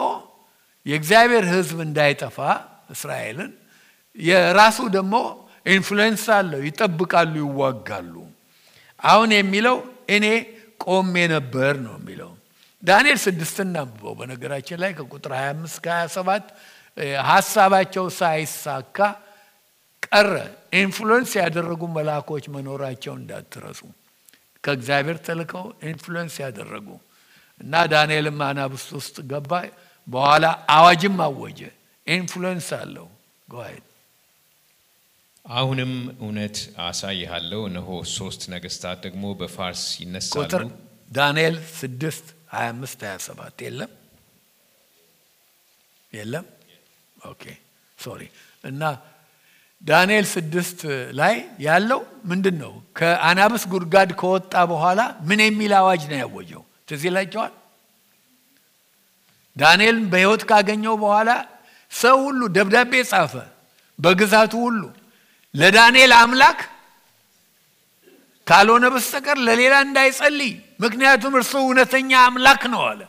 የእግዚአብሔር 0.85 1.45
ሕዝብ 1.51 1.77
እንዳይጠፋ 1.85 2.37
እስራኤልን 2.91 3.51
የራሱ 4.17 4.77
ደግሞ 4.95 5.15
influence 5.65 6.23
አለው። 6.35 6.59
ይጠብቃሉ፣ 6.67 7.33
ይዋጋሉ። 7.43 8.15
አሁን 8.99 9.29
የሚለው 9.35 9.77
እኔ 10.09 10.25
ቆሜ 10.85 11.15
ነበር 11.33 11.73
ነው 11.85 11.95
የሚለው። 11.99 12.31
ዳንኤል 12.85 13.19
ስድስትን 13.23 13.69
አንብበው። 13.75 14.13
በነገራችን 14.19 14.79
ላይ 14.83 14.91
ከቁጥር 14.97 15.33
25 15.37 15.77
ከ27 15.85 16.49
ሀሳባቸው 17.27 18.05
ሳይሳካ 18.17 18.97
ቀረ። 20.07 20.31
influence 20.79 21.31
ያደረጉ 21.41 21.81
መልአኮች 21.95 22.45
መኖራቸው 22.55 23.13
እንዳትረሱ። 23.19 23.81
ከእግዚአብሔር 24.63 25.17
ተልከው 25.25 25.65
influence 25.89 26.35
ያደረጉ 26.43 26.87
እና 27.61 27.73
ዳንኤልም 27.91 28.39
አናብስት 28.45 28.89
ውስጥ 28.97 29.17
ገባ። 29.31 29.51
በኋላ 30.07 30.45
አዋጅም 30.75 31.17
አወጀ። 31.25 31.59
influence 32.07 32.69
አለው። 32.79 33.07
go 33.47 33.57
ahead 33.57 33.83
አሁንም 35.45 35.91
እውነት 36.17 36.57
አሳይሃለሁ፣ 36.85 37.59
እነሆ 37.69 37.87
ሶስት 38.13 38.41
ነገስታት 38.53 38.97
ደግሞ 39.05 39.23
በፋርስ 39.39 39.83
ይነሳሉ። 40.01 40.69
ዳንኤል 41.11 41.55
ስድስት 41.75 42.27
25 42.57 43.03
27 43.07 43.63
የለም 43.65 43.91
የለም። 46.13 46.45
okay 47.25 47.43
sorry 47.99 48.21
እና 48.63 48.81
ዳንኤል 49.81 50.25
ስድስት 50.33 50.79
ላይ 51.19 51.35
ያለው 51.59 51.99
ምንድን 52.25 52.55
ነው? 52.63 52.71
ከአናብስ 52.97 53.63
ጉድጓድ 53.71 54.09
ከወጣ 54.19 54.53
በኋላ 54.71 54.99
ምን 55.27 55.39
የሚል 55.45 55.71
አዋጅ 55.79 56.01
ነው 56.11 56.17
ያወጀው? 56.23 56.61
ትዝ 56.87 57.01
ይላችኋል። 57.09 57.53
ዳንኤልን 59.55 60.05
በሕይወት 60.11 60.43
ካገኘው 60.49 60.95
በኋላ 61.03 61.29
ሰው 61.91 62.17
ሁሉ 62.25 62.41
ደብዳቤ 62.55 62.93
ጻፈ፣ 63.11 63.33
በግዛቱ 63.99 64.53
ሁሉ 64.65 64.81
ለዳንኤል 65.53 66.11
አምላክ 66.17 66.59
ካልሆነ 68.47 68.85
በስተቀር 68.93 69.37
ለሌላ 69.47 69.75
እንዳይጸልይ፣ 69.85 70.51
ምክንያቱም 70.79 71.33
እርሱ 71.39 71.53
እውነተኛ 71.63 72.11
አምላክ 72.25 72.63
ነው 72.73 72.81
አለ። 72.89 73.01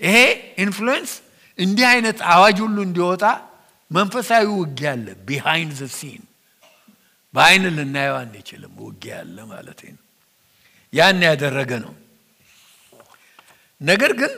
ይሄ 0.00 0.16
influence 0.64 1.12
እንዲህ 1.58 1.86
አይነት 1.90 2.18
አዋጅ 2.32 2.56
ሁሉ 2.64 2.76
እንዲወጣ 2.86 3.24
መንፈሳዊ 3.90 4.46
ውጊያ 4.54 4.88
አለ። 4.94 5.06
behind 5.26 5.72
the 5.80 5.86
scene 5.96 6.22
በአይን 7.34 7.64
ልናየው 7.76 8.16
አንችልም። 8.20 8.72
ውጊያ 8.82 9.14
አለ 9.22 9.36
ማለት 9.52 9.80
ነው። 9.88 10.00
ያን 10.92 11.20
ያደረገ 11.28 11.70
ነው። 11.84 11.94
ነገር 13.80 14.12
ግን 14.20 14.32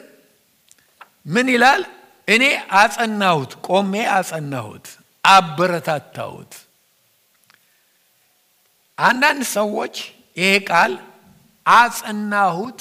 ምን 1.27 1.47
ይላል? 1.55 1.83
እኔ 2.29 2.45
አጸናሁት፣ 2.79 3.53
ቆሜ 3.67 3.93
አጸናሁት፣ 4.15 4.87
አበረታታሁት። 5.25 6.53
አንዳንድ 8.99 9.43
ሰዎች 9.57 9.95
ይሄ 10.37 10.51
ቃል 10.69 10.93
አጸናሁት፣ 11.67 12.81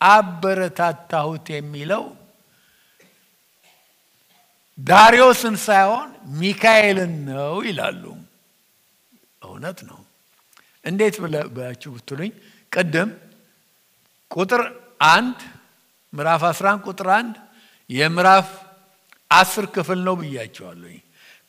አበረታታሁት 0.00 1.46
የሚለው 1.52 2.04
ዳሪዮስን 4.78 5.56
ሳይሆን 5.64 6.08
ሚካኤልን 6.38 7.12
ነው 7.28 7.54
ይላሉ። 7.66 8.02
እውነት 9.42 9.78
ነው። 9.88 10.00
እንዴት 10.84 11.16
ብላችሁ 11.52 11.90
ብትሉኝ 11.94 12.32
ቅድም 12.72 13.10
ቁጥር 14.30 14.62
አንድ 15.14 15.38
ምዕራፍ 16.12 16.42
11 16.50 16.88
ቁጥር 16.88 17.08
አንድ 17.18 17.34
የምዕራፍ 17.90 18.48
አስር 19.30 19.64
ክፍል 19.74 20.00
ነው 20.06 20.14
ብያችኋለሁ። 20.20 20.92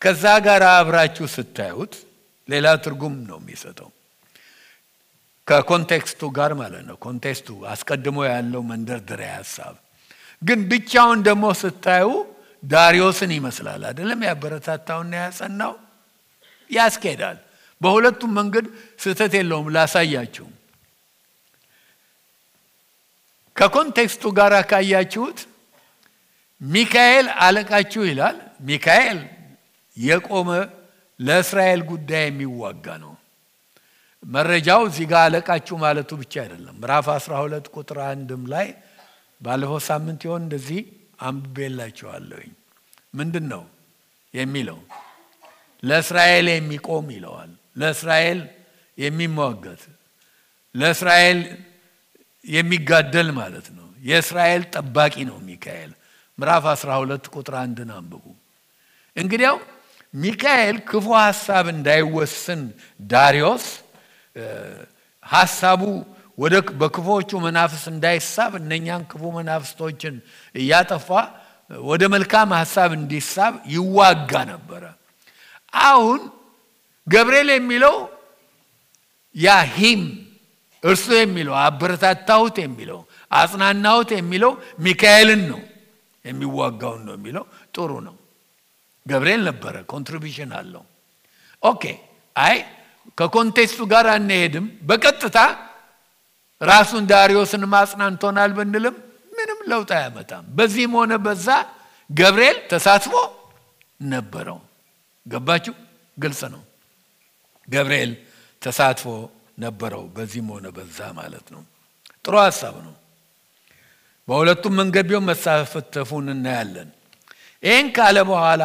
ከዛ 0.01 0.23
ጋር 0.45 0.63
አብራችሁ 0.71 1.25
ስታዩት 1.35 1.93
ሌላ 2.49 2.67
ትርጉም 2.85 3.15
ነው 3.29 3.37
የሚሰጠው 3.41 3.89
ከ 5.47 5.61
context 5.61 6.08
ኡ 6.08 6.21
ጋር 6.37 6.51
ማለት 6.61 6.83
ነው። 6.89 6.95
context 7.03 7.38
ኡ 7.38 7.47
አስቀድሞ 7.71 8.17
ያለው 8.27 8.61
መንደርደሪያ 8.69 9.31
ሀሳብ 9.39 9.75
ግን 10.41 10.59
ብቻውን 10.71 11.19
ደግሞ 11.27 11.45
ስታዩ 11.61 12.07
ዳሪዮስን 12.63 13.31
ይመስላል 13.35 13.81
አይደለም? 13.89 14.19
ያበረታታውና 14.29 15.13
ያጸናው 15.23 15.73
ያስኬዳል። 16.69 17.37
በሁለቱም 17.81 18.31
መንገድ 18.39 18.65
ስህተት 18.99 19.33
የለውም። 19.37 19.67
ላሳያችሁ። 19.75 20.45
ከኮንቴክስቱ 23.55 24.23
ጋር 24.37 24.53
ካያችሁት 24.71 25.39
ሚካኤል 26.61 27.27
አለቃችሁ 27.45 28.01
ይላል። 28.09 28.37
ሚካኤል 28.67 29.19
የቆመ 29.97 30.49
ለእስራኤል 31.19 31.81
ጉዳይ 31.91 32.23
የሚዋጋ 32.27 32.85
ነው። 33.03 33.13
መረጃው 34.25 34.81
እዚህ 34.87 35.05
ጋር 35.11 35.21
አለቃችሁ 35.27 35.75
ማለቱ 35.83 36.11
ብቻ 36.21 36.33
አይደለም። 36.43 36.75
ምዕራፍ 36.81 37.07
12 37.15 37.67
ቁጥር 37.75 37.97
አንድም 38.07 38.43
ላይ 38.53 38.67
ባለፈው 39.41 39.79
ሳምንት 39.87 40.21
ይሆን 40.27 40.41
እንደዚህ 40.45 40.79
አንብቤላችኋለሁኝ። 41.21 42.51
ምንድን 43.15 43.45
ነው 43.53 43.63
የሚለው? 44.33 44.79
ለእስራኤል 45.83 46.47
የሚቆም 46.53 47.07
ይለዋል። 47.15 47.51
ለእስራኤል 47.75 48.39
የሚሟገት 48.97 49.81
ለእስራኤል 50.75 51.39
የሚጋደል 52.45 53.29
ማለት 53.39 53.67
ነው። 53.77 53.87
የእስራኤል 54.01 54.63
ጠባቂ 54.75 55.15
ነው 55.29 55.37
ሚካኤል። 55.47 55.91
ምዕራፍ 56.37 56.65
12 56.73 57.29
ቁጥር 57.35 57.55
አንድን 57.63 57.89
አንብቡ። 57.97 58.25
እንግዲያው 59.17 59.57
ሚካኤል 60.13 60.77
ክፉ 60.89 61.07
ሀሳብ 61.19 61.65
እንዳይወስን 61.73 62.61
ዳሪዮስ 63.09 63.65
ሀሳቡ 65.25 65.81
ወደ 66.37 66.55
በክፉዎቹ 66.79 67.31
መናፍስ 67.45 67.83
እንዳይሳብ 67.91 68.51
እነኛን 68.59 69.03
ክፉ 69.11 69.23
መናፍስቶችን 69.37 70.15
እያጠፋ 70.55 71.09
ወደ 71.85 72.03
መልካም 72.13 72.49
ሀሳብ 72.57 72.89
እንዲሳብ 72.97 73.53
ይዋጋ 73.75 74.31
ነበረ። 74.51 74.83
አሁን 75.73 76.19
ገብርኤል 77.07 77.49
የሚለው 77.53 77.95
ያ 79.35 79.47
him 79.75 80.03
እርሱ 80.83 81.05
የሚለው 81.17 81.55
አበረታታሁት 81.61 82.55
የሚለው 82.63 82.99
አጽናናሁት 83.31 84.09
የሚለው 84.17 84.51
ሚካኤልን 84.85 85.41
ነው 85.51 85.61
የሚዋጋውን 86.25 87.01
ነው 87.07 87.13
የሚለው 87.17 87.45
ጥሩ 87.75 87.91
ነው። 88.07 88.15
ገብርኤል 89.05 89.41
ነበረ፣ 89.49 89.75
contribution 89.91 90.51
አለው። 90.59 90.83
okay 91.63 91.83
አይ 92.35 92.57
ከ 93.17 93.29
context 93.29 93.70
ኡ 93.70 93.81
ጋር 93.93 94.05
አንሄድም። 94.13 94.65
በቀጥታ 94.83 95.37
ራሱን 96.61 97.03
ዳሪዮስን 97.11 97.63
ማጽናንቶናል 97.73 98.51
ብንልም 98.57 98.95
ምንም 99.37 99.59
ለውጥ 99.71 99.89
አያመጣም። 99.97 100.43
በዚህም 100.57 100.93
ሆነ 100.99 101.13
በዛ 101.25 101.47
ገብርኤል 102.09 102.57
ተሳትፎ 102.71 103.13
ነበረው። 104.05 104.59
ገባችሁ? 105.25 105.73
ግልጽ 106.17 106.41
ነው። 106.53 106.61
ገብርኤል 107.67 108.11
ተሳትፎ 108.61 109.05
ነበረው 109.59 110.03
በዚህም 110.15 110.47
ሆነ 110.53 110.65
በዛ 110.77 110.99
ማለት 111.19 111.47
ነው። 111.53 111.61
ጥሩ 112.25 112.35
ሀሳብ 112.43 112.75
ነው። 112.85 112.93
በሁለቱም 114.27 114.73
መንገድ 114.79 115.05
ቢሆን 115.09 115.25
መሳተፉን 115.29 116.27
እናያለን። 116.33 116.89
ይህን 117.63 117.87
ካለ 117.95 118.17
በኋላ 118.29 118.63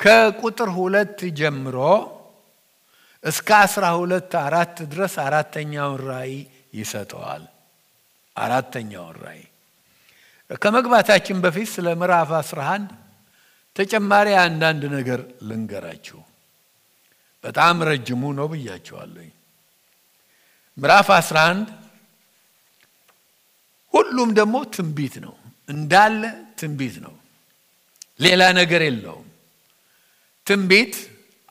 ከቁጥር 0.00 0.68
ሁለት 0.76 1.18
ጀምሮ 1.38 1.76
እስከ 3.24 3.48
አስራ 3.58 3.84
ሁለት 4.00 4.32
አራት 4.40 4.76
ድረስ 4.92 5.14
አራተኛውን 5.24 6.00
ራእይ 6.08 6.34
ይሰጠዋል። 6.74 7.44
አራተኛውን 8.36 9.16
ራእይ 9.22 9.42
ከመግባታችን 10.62 11.38
በፊት 11.44 11.68
ስለ 11.72 11.86
ምዕራፍ 12.00 12.30
11 12.36 12.92
ተጨማሪ 13.76 14.28
አንዳንድ 14.42 14.82
ነገር 14.94 15.20
ልንገራችሁ። 15.48 16.20
በጣም 17.44 17.76
ረጅሙ 17.88 18.22
ነው 18.38 18.46
ብያቸዋለኝ። 18.52 19.30
ምዕራፍ 20.78 21.08
11 21.16 21.68
ሁሉም 23.94 24.30
ደግሞ 24.38 24.56
ትንቢት 24.74 25.14
ነው፣ 25.24 25.34
እንዳለ 25.68 26.22
ትንቢት 26.58 26.96
ነው። 27.04 27.14
ሌላ 28.20 28.42
ነገር 28.60 28.82
የለውም። 28.84 29.28
ትንቢት 30.46 30.94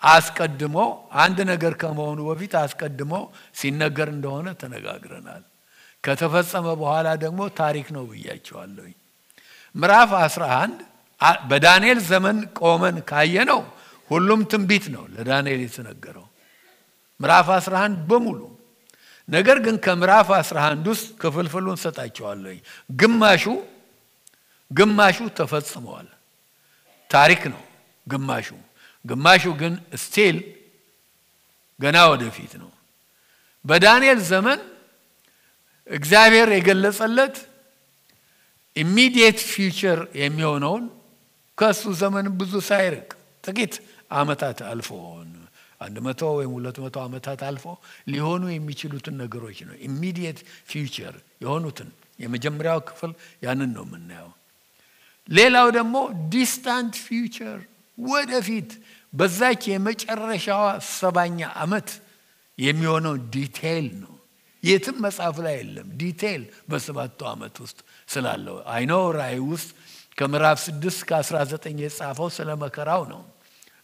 አስቀድሞ 0.02 0.78
አንድ 1.22 1.38
ነገር 1.52 1.74
ከመሆኑ 1.82 2.20
በፊት 2.30 2.54
አስቀድሞ 2.62 3.14
ሲነገር 3.56 4.10
እንደሆነ 4.16 4.48
ተነጋግረናል። 4.62 5.44
ከተፈጸመ 6.04 6.66
በኋላ 6.82 7.08
ደግሞ 7.24 7.40
ታሪክ 7.60 7.88
ነው 7.96 8.04
ብያቸዋለሁኝ። 8.12 8.96
ምዕራፍ 9.76 10.12
11 10.20 10.78
በዳንኤል 11.50 12.00
ዘመን 12.10 12.38
ቆመን 12.60 12.98
ካየነው 13.10 13.62
ሁሉም 14.10 14.42
ትንቢት 14.52 14.86
ነው 14.94 15.04
ለዳንኤል 15.16 15.62
የተነገረው 15.66 16.28
ምዕራፍ 17.20 17.48
11 17.56 17.98
በሙሉ። 18.10 18.40
ነገር 19.30 19.58
ግን 19.66 19.76
ከምዕራፍ 19.86 20.30
11 20.36 20.86
ውስጥ 20.92 21.08
ክፍልፍሉን 21.22 21.78
ሰጣቸዋለሁኝ። 21.84 22.60
ግማሹ 22.94 23.44
ግማሹ 24.72 25.18
ተፈጽመዋል፣ 25.40 26.08
ታሪክ 27.10 27.42
ነው 27.54 27.64
ግማሹ 28.08 28.48
ግማሹ 29.08 29.44
ግን 29.62 29.74
still 30.04 30.38
ገና 31.80 31.98
ወደፊት 32.12 32.54
ነው። 32.62 32.72
በዳንኤል 33.66 34.20
ዘመን 34.32 34.60
እግዚአብሔር 35.88 36.50
የገለጸለት 36.54 37.36
immediate 38.76 39.40
future 39.52 40.00
የሚሆነውን 40.22 40.84
ከእሱ 41.58 41.84
ዘመን 42.02 42.26
ብዙ 42.40 42.54
ሳይርቅ 42.68 43.08
ጥቂት 43.44 43.76
ዓመታት 44.14 44.60
አልፎ 44.70 44.90
አንድ 45.82 45.96
መቶ 46.06 46.22
ወይም 46.38 46.52
ሁለት 46.56 46.78
መቶ 46.84 46.96
ዓመታት 47.06 47.40
አልፎ 47.48 47.66
ሊሆኑ 48.12 48.44
የሚችሉትን 48.52 49.16
ነገሮች 49.24 49.58
ነው። 49.68 49.76
immediate 49.88 50.40
future 50.70 51.16
የሆኑትን 51.44 51.90
የመጀመሪያው 52.20 52.80
ክፍል 52.88 53.12
ያንን 53.44 53.72
ነው 53.76 53.84
የምናየው። 53.88 54.32
ሌላው 55.30 55.68
ደግሞ 55.78 55.96
distant 56.34 56.96
future 57.06 57.60
ወደፊት 57.98 58.72
በዛች 59.18 59.62
የመጨረሻዋ 59.72 60.64
ሰባኛ 60.94 61.40
ዓመት 61.62 61.90
የሚሆነው 62.58 63.16
detail 63.34 63.88
ነው። 64.02 64.14
የትም 64.64 64.98
መጽሐፍ 65.06 65.38
ላይ 65.46 65.56
የለም። 65.60 65.88
detail 66.00 66.44
በሰባቱ 66.70 67.20
ዓመት 67.32 67.56
ውስጥ 67.64 67.80
ስላለው 68.10 68.58
አይነው 68.74 69.02
ራእይ 69.18 69.40
ውስጥ 69.52 69.70
ከምዕራፍ 70.18 70.58
ስድስት 70.66 71.02
ከአስራ 71.10 71.38
ዘጠኝ 71.52 71.78
የጻፈው 71.84 72.30
ስለ 72.38 72.50
መከራው 72.62 73.04
ነው። 73.12 73.22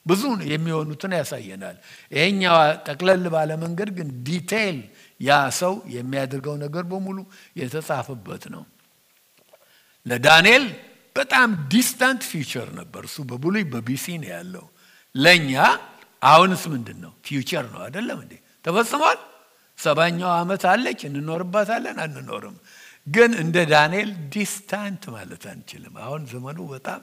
ብዙ 0.06 0.22
የሚሆኑትን 0.52 1.12
ያሳየናል። 1.18 1.76
ይሄኛው 2.12 2.56
ጠቅለል 2.88 3.26
ባለ 3.36 3.52
መንገድ 3.62 3.90
ግን 3.98 4.08
detail 4.26 4.80
ያ 5.20 5.32
ሰው 5.60 5.74
የሚያደርገው 5.96 6.56
ነገር 6.64 6.84
በሙሉ 6.92 7.18
የተጻፈበት 7.62 8.46
ነው። 8.56 8.64
ለዳንኤል 10.06 10.66
በጣም 11.16 11.50
distant 11.72 12.22
future 12.30 12.70
ነበር። 12.80 13.04
እሱ 13.10 13.18
በብሉይ 13.30 13.66
በ 13.74 13.90
BC 13.90 14.06
ነው 14.22 14.30
ያለው። 14.36 14.66
ለእኛ 15.16 15.54
አሁንስ 16.22 16.64
ምንድን 16.74 16.98
ነው? 17.04 17.14
future 17.26 17.66
ነው 17.74 17.80
አይደለም 17.86 18.20
እንዴ? 18.24 18.34
ተፈጽሟል። 18.66 19.20
ሰባኛው 19.80 20.32
ዓመት 20.40 20.64
አለች፣ 20.72 21.00
እንኖርባታለን 21.10 21.98
አንኖርም። 22.04 22.58
ግን 23.08 23.32
እንደ 23.42 23.58
ዳንኤል 23.72 24.10
distant 24.34 25.04
ማለት 25.16 25.44
አንችልም። 25.52 25.96
አሁን 26.04 26.22
ዘመኑ 26.32 26.60
በጣም 26.72 27.02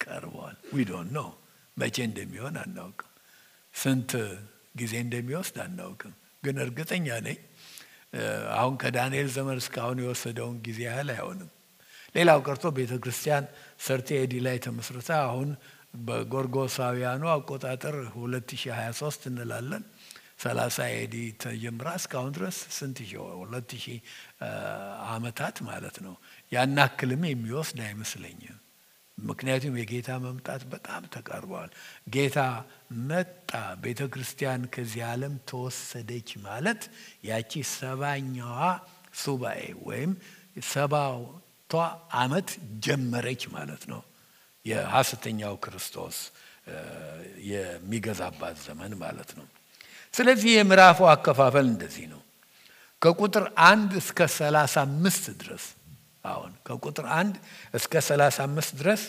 ቀርቧል። 0.00 0.56
we 0.74 0.84
don't 0.84 1.08
know 1.16 1.28
መቼ 1.76 1.96
እንደሚሆን 2.08 2.54
አናውቅም። 2.62 3.10
ስንት 3.74 4.10
ጊዜ 4.76 4.92
እንደሚወስድ 5.04 5.56
አናውቅም። 5.64 6.14
ግን 6.42 6.56
እርግጠኛ 6.64 7.08
ነኝ 7.26 7.38
አሁን 8.56 8.74
ከዳንኤል 8.82 9.28
ዘመን 9.34 9.58
እስካሁን 9.62 9.98
የወሰደውን 10.02 10.56
ጊዜ 10.66 10.78
ያህል 10.88 11.08
አይሆንም። 11.14 11.50
ሌላው 12.14 12.38
ቀርቶ 12.46 12.64
ቤተ 12.78 12.92
ክርስቲያን 13.02 13.44
thirty 13.86 14.08
AD 14.20 14.34
ላይ 14.46 14.56
ተመስርታ 14.64 15.10
አሁን 15.26 15.50
በጎርጎሳውያኑ 15.94 17.22
አቆጣጠር 17.32 17.96
2023 18.14 19.28
እንላለን። 19.30 19.84
30 20.42 20.84
AD 20.94 21.14
ተጀምራ 21.42 21.88
እስካሁን 21.98 22.32
ድረስ 22.36 22.58
ስንት 22.76 22.98
ሺ 23.04 23.12
ሁለት 23.40 23.72
ዓመታት 25.10 25.56
ማለት 25.68 25.96
ነው። 26.06 26.14
ያናክልም 26.52 27.22
የሚወስድ 27.28 27.80
አይመስለኝም። 27.86 28.58
ምክንያቱም 29.18 29.74
የጌታ 29.78 30.10
መምጣት 30.24 30.62
በጣም 30.72 31.02
ተቃርበዋል። 31.14 31.70
ጌታ 32.10 32.38
መጣ፣ 33.08 33.50
ቤተ 33.82 34.00
ክርስቲያን 34.12 34.62
ከዚህ 34.74 35.02
ዓለም 35.08 35.34
ተወሰደች 35.50 36.30
ማለት 36.42 36.82
ያቺ 37.24 37.52
ሰባኛዋ 37.74 38.56
ሱባኤ 39.14 39.60
ወይም 39.86 40.12
ሰባቷ 40.70 41.72
ዓመት 42.20 42.48
ጀመረች 42.80 43.42
ማለት 43.52 43.84
ነው። 43.92 44.00
የሐሰተኛው 44.66 45.54
ክርስቶስ 45.64 46.16
የሚገዛባት 47.50 48.56
ዘመን 48.66 48.92
ማለት 49.00 49.30
ነው። 49.38 49.46
ስለዚህ 50.14 50.50
የምዕራፉ 50.54 50.98
አከፋፈል 51.12 51.66
እንደዚህ 51.70 52.06
ነው። 52.12 52.20
ከቁጥር 53.02 53.44
አንድ 53.68 53.90
እስከ 54.00 54.20
ሰላሳ 54.36 54.74
አምስት 54.86 55.24
ድረስ 55.42 55.64
አሁን 56.24 56.52
ከቁጥር 56.66 57.06
አንድ 57.18 57.34
እስከ 57.74 58.02
ሰላሳ 58.08 58.38
አምስት 58.48 58.72
ድረስ 58.80 59.02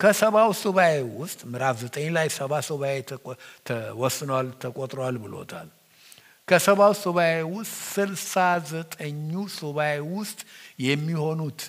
ከሰባው 0.00 0.50
ሱባኤ 0.58 0.92
ውስጥ 1.20 1.40
ምዕራፍ 1.52 1.76
ዘጠኝ 1.82 2.08
ላይ 2.16 2.28
ሰባ 2.36 2.52
ሱባኤ 2.68 2.96
ተወስኗል፣ 3.68 4.48
ተቆጥሯል 4.62 5.16
ብሎታል። 5.24 5.68
ከሰባው 6.48 6.92
ሱባኤ 7.02 7.34
ውስጥ 7.54 7.74
ስልሳ 7.92 8.34
ዘጠኙ 8.70 9.30
ሱባኤ 9.56 9.94
ውስጥ 10.12 10.40
የሚሆኑት 10.86 11.60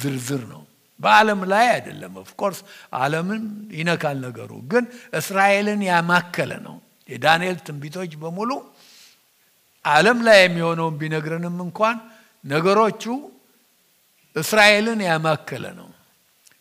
ዝርዝር 0.00 0.42
ነው። 0.52 0.62
በዓለም 1.04 1.40
ላይ 1.52 1.66
አይደለም። 1.74 2.12
of 2.22 2.32
course 2.32 2.60
ዓለምን 2.98 3.42
ይነካል 3.78 4.16
ነገሩ፣ 4.26 4.50
ግን 4.72 4.84
እስራኤልን 5.20 5.80
ያማከለ 5.90 6.52
ነው። 6.66 6.76
የዳንኤል 7.08 7.58
ትንቢቶች 7.66 8.12
በሙሉ 8.20 8.50
ዓለም 9.84 10.18
ላይ 10.26 10.38
የሚሆነውን 10.42 10.94
ቢነግረንም 11.00 11.56
እንኳን 11.66 11.96
ነገሮቹ 12.44 13.02
እስራኤልን 14.36 15.00
ያማከለ 15.08 15.64
ነው። 15.80 15.88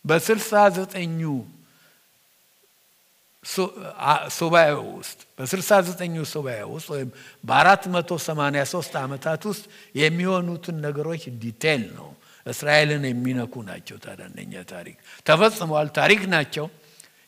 በስልሳ 0.06 0.52
ዘጠኙ 0.78 1.20
ሱባኤ 4.36 4.68
ውስጥ 4.92 5.20
በስልሳ 5.38 5.70
ዘጠኙ 5.88 6.16
ሱባኤ 6.32 6.60
ውስጥ 6.74 6.88
ወይም 6.94 7.10
በአራት 7.44 7.84
መቶ 7.94 8.12
ሰማንያ 8.26 8.62
ሶስት 8.72 8.94
ዓመታት 9.02 9.42
ውስጥ 9.50 9.64
የሚሆኑትን 9.96 10.78
ነገሮች 10.86 11.24
ዲቴይል 11.42 11.84
ነው 11.98 12.10
እስራኤልን 12.46 13.04
የሚነኩ 13.10 13.54
ናቸው። 13.68 13.98
ታዲያ 14.06 14.26
እነኛ 14.32 14.54
ታሪክ 14.72 14.98
ተፈጽመዋል፣ 15.26 15.88
ታሪክ 16.00 16.22
ናቸው። 16.34 16.66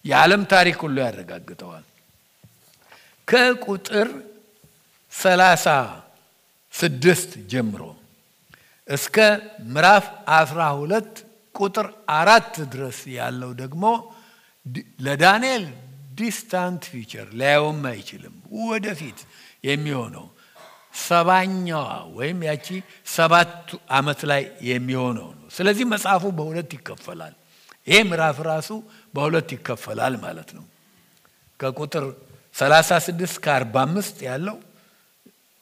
የዓለም 0.05 0.41
ታሪክ 0.53 0.77
ሁሉ 0.85 0.97
ያረጋግጠዋል። 1.05 1.85
ከቁጥር 3.27 4.09
ሰላሳ 5.13 5.65
ስድስት 6.73 7.31
ጀምሮ 7.51 7.81
እስከ 8.87 9.15
ምዕራፍ 9.67 10.05
አስራ 10.35 10.61
ሁለት 10.79 11.13
ቁጥር 11.55 11.87
አራት 12.15 12.53
ድረስ 12.73 12.99
ያለው 13.15 13.51
ደግሞ 13.61 13.83
ለዳንኤል 14.99 15.65
distant 16.15 16.83
future 16.91 17.27
ሊያየውም 17.39 17.81
አይችልም። 17.91 18.35
ወደፊት 18.65 19.19
የሚሆነው 19.63 20.25
ሰባኛዋ 21.01 21.81
ወይም 22.17 22.39
ያቺ 22.47 22.67
ሰባቱ 23.13 23.67
ዓመት 23.91 24.21
ላይ 24.31 24.41
የሚሆነው 24.69 25.27
ነው። 25.33 25.47
ስለዚህ 25.57 25.85
መጽሐፉ 25.93 26.23
በሁለት 26.37 26.71
ይከፈላል። 26.77 27.33
ይሄ 27.87 27.97
ምዕራፍ 28.09 28.37
ራሱ 28.47 28.69
በሁለት 29.13 29.49
ይከፈላል 29.55 30.13
ማለት 30.23 30.49
ነው። 30.57 30.65
ከቁጥር 31.59 32.05
36 32.55 33.35
ከ45 33.45 34.23
ያለው 34.27 34.57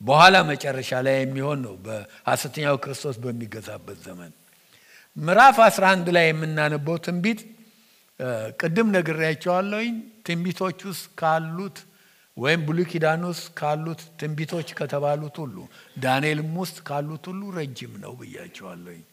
በኋላ 0.02 0.36
መጨረሻ 0.50 0.92
ላይ 1.06 1.16
የሚሆን 1.20 1.60
ነው፣ 1.66 1.76
በሐሰተኛው 1.86 2.76
ክርስቶስ 2.84 3.18
በሚገዛበት 3.24 3.98
ዘመን። 4.08 4.32
ምዕራፍ 5.18 5.58
11 5.66 6.08
ላይ 6.16 6.26
የምናነበው 6.30 6.96
ትንቢት 7.06 7.42
ቅድም 8.60 8.88
ነግሬያቸዋለሁኝ። 8.96 9.94
ትንቢቶች 10.28 10.80
ውስጥ 10.90 11.06
ካሉት 11.20 11.78
ወይም 12.38 12.62
ብሉይ 12.68 12.86
ኪዳን 12.92 13.24
ውስጥ 13.28 13.46
ካሉት 13.60 14.02
ትንቢቶች 14.20 14.70
ከተባሉት 14.80 15.36
ሁሉ 15.42 15.58
ዳንኤልም 16.04 16.54
ውስጥ 16.62 16.78
ካሉት 16.88 17.26
ሁሉ 17.32 17.42
ረጅም 17.58 17.94
ነው 18.04 18.14
ብያቸዋለሁኝ። 18.20 19.04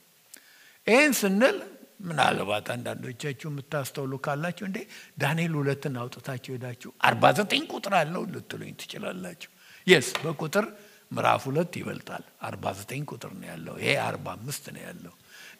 ይህን 0.86 1.12
ስንል 1.18 1.58
ምናልባት 2.02 2.66
አንዳንዶቻችሁ 2.74 3.48
የምታስተውሉ 3.50 4.12
ካላችሁ 4.26 4.64
እንዴ 4.68 4.78
ዳንኤል 5.22 5.54
ሁለትን 5.58 5.96
አውጥታችሁ 6.02 6.50
ሄዳችሁ 6.56 6.90
አርባ 7.08 7.32
ዘጠኝ 7.38 7.64
ቁጥር 7.72 7.94
አለው 8.00 8.22
ልትሉኝ 8.34 8.72
ትችላላችሁ። 8.80 9.50
የስ 9.86 10.08
በቁጥር 10.22 10.66
ምዕራፍ 11.10 11.42
ሁለት 11.48 11.72
ይበልጣል። 11.80 12.24
አርባ 12.48 12.72
ዘጠኝ 12.78 13.02
ቁጥር 13.12 13.32
ነው 13.38 13.46
ያለው። 13.52 13.76
ይሄ 13.82 13.92
አርባ 14.06 14.26
አምስት 14.38 14.64
ነው 14.74 14.82
ያለው። 14.88 15.14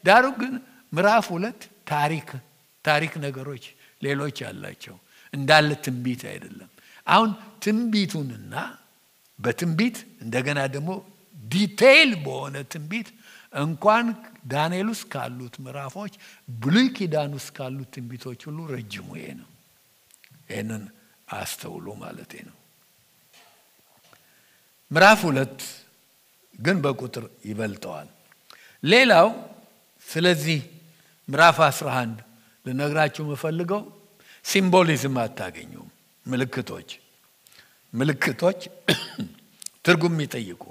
ዳሩ 0.05 0.25
ግን 0.41 0.53
ምዕራፍ 0.93 1.27
ሁለት 1.35 1.61
ታሪክ 1.89 2.29
ታሪክ 2.85 3.13
ነገሮች 3.25 3.65
ሌሎች 4.03 4.37
ያላቸው 4.45 4.97
እንዳለ 5.33 5.71
ትንቢት 5.85 6.23
አይደለም። 6.31 6.71
አሁን 7.11 7.31
ትንቢቱንና 7.65 8.55
በትንቢት 9.39 9.97
እንደገና 10.23 10.61
ደግሞ 10.75 10.91
detail 11.37 12.11
በሆነ 12.25 12.57
ትንቢት 12.73 13.09
እንኳን 13.55 14.07
ዳንኤል 14.47 14.89
ውስጥ 14.93 15.05
ካሉት 15.13 15.55
ምዕራፎች 15.65 16.13
ብሉይ 16.59 16.89
ኪዳን 16.97 17.33
ውስጥ 17.39 17.51
ካሉት 17.57 17.89
ትንቢቶች 17.95 18.41
ሁሉ 18.49 18.59
ረጅሙ 18.75 19.09
ይሄ 19.19 19.29
ነው። 19.41 19.49
ይህንን 20.51 20.83
አስተውሉ 21.35 21.87
ማለት 22.03 22.33
ነው። 22.49 22.57
ምዕራፍ 24.91 25.21
ሁለት 25.29 25.59
ግን 26.59 26.77
በቁጥር 26.85 27.25
ይበልጠዋል። 27.45 28.09
ሌላው 28.83 29.29
ስለዚህ 30.07 30.61
ምዕራፍ 31.29 31.59
11 31.67 32.17
ልነግራችሁ 32.67 33.23
የምፈልገው 33.27 33.83
ሲምቦሊዝም 34.45 35.17
አታገኙም። 35.23 35.90
ምልክቶች 36.27 36.91
ምልክቶች 37.93 38.61
ትርጉም 39.87 40.15
የሚጠይቁ 40.15 40.63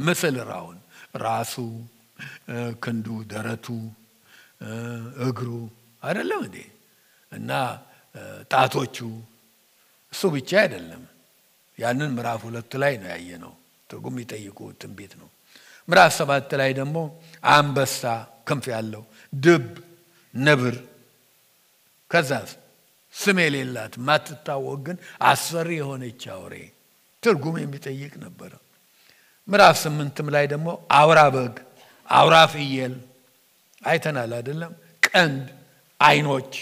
ምስል 0.00 0.36
ራውን 0.48 0.78
ራሱ፣ 1.16 1.54
ክንዱ፣ 2.82 3.06
ደረቱ፣ 3.32 3.66
እግሩ 5.26 5.48
አይደለም 6.02 6.40
እንዴ 6.46 6.58
እና 7.32 7.50
ጣቶቹ 8.52 8.96
እሱ 10.12 10.22
ብቻ 10.34 10.50
አይደለም። 10.62 11.02
ያንን 11.78 12.10
ምዕራፍ 12.16 12.40
ሁለት 12.48 12.72
ላይ 12.82 12.94
ነው 13.02 13.08
ያየነው። 13.14 13.52
ትርጉም 13.90 14.14
የሚጠይቁ 14.14 14.58
ትንቢት 14.80 15.12
ነው። 15.20 15.28
ምዕራፍ 15.88 16.12
ሰባት 16.18 16.50
ላይ 16.60 16.70
ደግሞ 16.80 16.96
አንበሳ 17.50 18.02
ክንፍ 18.48 18.64
ያለው 18.74 19.02
ድብ፣ 19.36 19.66
ነብር 20.34 20.76
ከዛ 22.10 22.30
ስም 23.14 23.38
የሌላት 23.42 23.94
ማትታወቅ 24.06 24.78
ግን 24.86 24.96
አስፈሪ 25.28 25.70
የሆነች 25.78 26.22
አውሬ 26.34 26.54
ትርጉም 27.22 27.56
የሚጠይቅ 27.60 28.12
ነበረ። 28.24 28.52
ምዕራፍ 29.48 29.76
ስምንትም 29.82 30.28
ላይ 30.34 30.44
ደግሞ 30.52 30.68
አውራ 30.98 31.20
በግ፣ 31.34 31.56
አውራ 32.08 32.36
ፍየል 32.52 32.94
አይተናል 33.82 34.30
አይደለም? 34.38 34.72
ቀንድ፣ 35.06 35.46
አይኖች፣ 36.00 36.52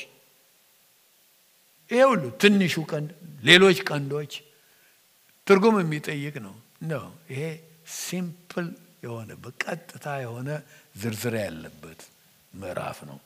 ይሄ 1.91 2.01
ሁሉ 2.11 2.25
ትንሹ 2.43 2.75
ቀንድ፣ 2.91 3.11
ሌሎች 3.43 3.79
ቀንዶች 3.89 4.33
ትርጉም 5.47 5.77
የሚጠይቅ 5.81 6.35
ነው 6.47 6.55
ነው። 6.91 7.05
ይሄ 7.31 7.43
ሲምፕል 7.99 8.69
የሆነ 9.05 9.31
በቀጥታ 9.43 10.07
የሆነ 10.25 10.49
ዝርዝር 11.01 11.35
ያለበት 11.41 12.01
ምዕራፍ 12.53 12.99
ነው። 13.09 13.19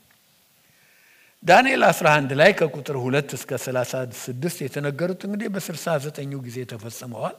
ዳንኤል 1.46 1.82
11 1.88 2.32
ላይ 2.40 2.50
ከቁጥር 2.58 2.96
ሁለት 3.02 3.30
እስከ 3.36 3.50
36 3.60 4.62
የተነገሩት 4.64 5.20
እንግዲህ 5.26 5.48
በ69ኙ 5.54 6.32
ጊዜ 6.46 6.58
ተፈጽመዋል። 6.72 7.36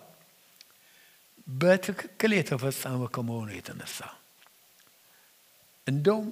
በትክክል 1.48 2.32
የተፈጸመ 2.38 3.02
ከመሆኑ 3.16 3.50
የተነሳ 3.58 4.00
እንደውም 5.88 6.28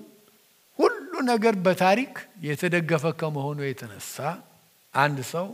ሁሉ 0.80 1.12
ነገር 1.30 1.56
በታሪክ 1.66 2.14
የተደገፈ 2.48 3.06
ከመሆኑ 3.20 3.60
የተነሳ 3.66 4.16
አንድ 4.94 5.20
ሰው 5.34 5.48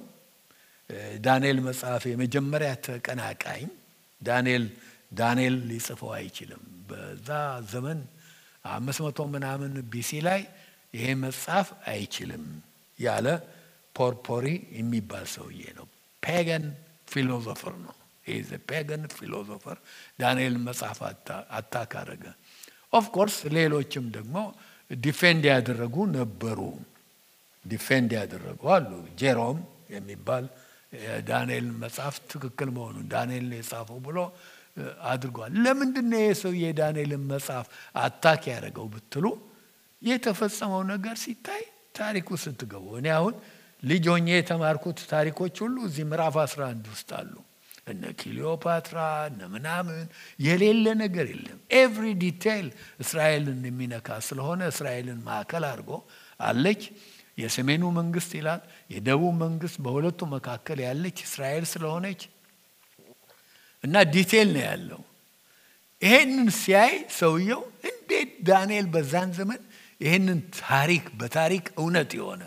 ዳንኤል 1.25 1.59
መጽሐፍ 1.67 2.03
የመጀመሪያ 2.11 2.71
ተቀናቃኝ 2.87 3.65
ዳንኤል 4.21 4.65
ዳንኤል 5.13 5.55
ሊጽፈው 5.69 6.11
አይችልም። 6.17 6.61
በዛ 6.89 7.29
ዘመን 7.71 7.99
አምስት 8.71 8.99
መቶ 9.05 9.21
ምናምን 9.35 9.71
BC 9.93 10.11
ላይ 10.27 10.41
ይሄ 10.93 11.05
መጽሐፍ 11.21 11.67
አይችልም 11.87 12.45
ያለ 12.99 13.27
ፖርፊሪ 13.95 14.45
የሚባል 14.77 15.25
ሰውዬ 15.33 15.63
ነው። 15.77 15.87
pagan 16.23 16.65
philosopher 17.11 17.75
ነው። 17.85 17.95
ይህ 18.25 18.39
pagan 18.69 19.03
philosopher 19.15 19.77
ዳንኤል 20.21 20.55
መጽሐፍ 20.67 20.99
attack 21.57 21.91
አደረገ። 22.01 22.25
of 22.93 23.04
course 23.04 23.37
ሌሎችም 23.55 24.05
ደግሞ 24.15 24.35
defend 24.91 25.43
ያደረጉ 25.51 25.95
ነበሩ። 26.15 26.59
defend 27.65 28.11
ያደረጉ 28.19 28.61
አሉ። 28.75 28.89
ጄሮም 29.19 29.59
የሚባል 29.91 30.45
የዳንኤል 31.01 31.67
መጽሐፍ 31.83 32.15
ትክክል 32.31 32.69
መሆኑን 32.75 33.05
ዳንኤል 33.11 33.47
የጻፈው 33.57 33.99
ብሎ 34.07 34.17
አድርጓል። 35.07 35.51
ለምንድን 35.63 36.05
ነው 36.11 36.19
ይህ 36.21 36.33
ሰው 36.41 36.53
የዳንኤልን 36.61 37.23
መጽሐፍ 37.31 37.65
attack 37.97 38.43
ያደረገው 38.51 38.85
ብትሉ 38.93 39.25
የተፈጸመው 40.01 40.81
ነገር 40.91 41.15
ሲታይ 41.23 41.63
ታሪኩ 41.97 42.29
ስትገቡ 42.43 42.85
እኔ 42.99 43.07
አሁን 43.17 43.33
ልጅ 43.83 44.05
የተማርኩት 44.33 44.99
ታሪኮች 45.11 45.55
ሁሉ 45.63 45.77
እዚህ 45.87 46.05
ምዕራፍ 46.09 46.35
11 46.43 46.91
ውስጥ 46.93 47.09
አሉ። 47.19 47.33
እነ 47.91 48.03
ክሊዮፓትራ 48.19 48.97
እነ 49.29 49.41
ምናምን 49.53 50.01
የሌለ 50.45 50.85
ነገር 51.01 51.25
የለም። 51.31 51.59
every 51.77 52.05
detail 52.23 52.67
እስራኤልን 53.03 53.61
የሚነካ 53.69 54.19
ስለሆነ 54.27 54.61
እስራኤልን 54.73 55.19
ማዕከል 55.27 55.65
አድርጎ 55.71 55.91
አለች። 56.39 56.83
የሰሜኑ 57.37 57.83
መንግስት 57.97 58.31
ይላል፣ 58.39 58.61
የደቡብ 58.93 59.33
መንግስት 59.43 59.77
በሁለቱ 59.85 60.21
መካከል 60.33 60.79
ያለች 60.85 61.17
እስራኤል 61.27 61.65
ስለሆነች 61.71 62.21
እና 63.83 64.03
detail 64.13 64.49
ነው 64.55 64.63
ያለው። 64.67 65.01
ይሄንን 66.01 66.49
ሲያይ 66.59 66.93
ሰውየው 67.17 67.61
እንዴት 67.89 68.31
ዳንኤል 68.47 68.87
በዛን 68.93 69.29
ዘመን 69.39 69.61
ይህንን 70.01 70.39
ታሪክ 70.61 71.05
በታሪክ 71.19 71.65
እውነት 71.77 72.11
የሆነ 72.17 72.43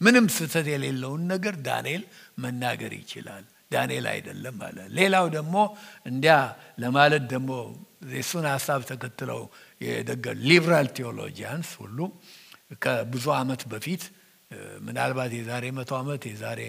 ምንም 0.00 0.26
ስህተት 0.34 0.66
የሌለውን 0.72 1.22
ነገር 1.32 1.54
ዳንኤል 1.66 2.02
መናገር 2.38 2.92
ይችላል። 2.98 3.44
ዳንኤል 3.72 4.06
አይደለም 4.12 4.58
አለ። 4.66 4.78
ሌላው 4.98 5.26
ደግሞ 5.34 5.56
እንዲያ 6.06 6.34
ለማለት 6.82 7.24
ደግሞ 7.32 7.50
የእሱን 8.12 8.46
ሀሳብ 8.52 8.80
ተከትለው 8.90 9.40
የደገ 9.80 10.26
liberal 10.44 10.88
theologians 10.96 11.70
ሁሉ 11.82 11.98
ከብዙ 12.84 13.26
ዓመት 13.38 13.62
በፊት 13.72 14.02
ምናልባት 14.86 15.32
የዛሬ 15.38 15.64
መቶ 15.78 15.92
ዓመት 16.00 16.22
የዛሬ 16.30 16.60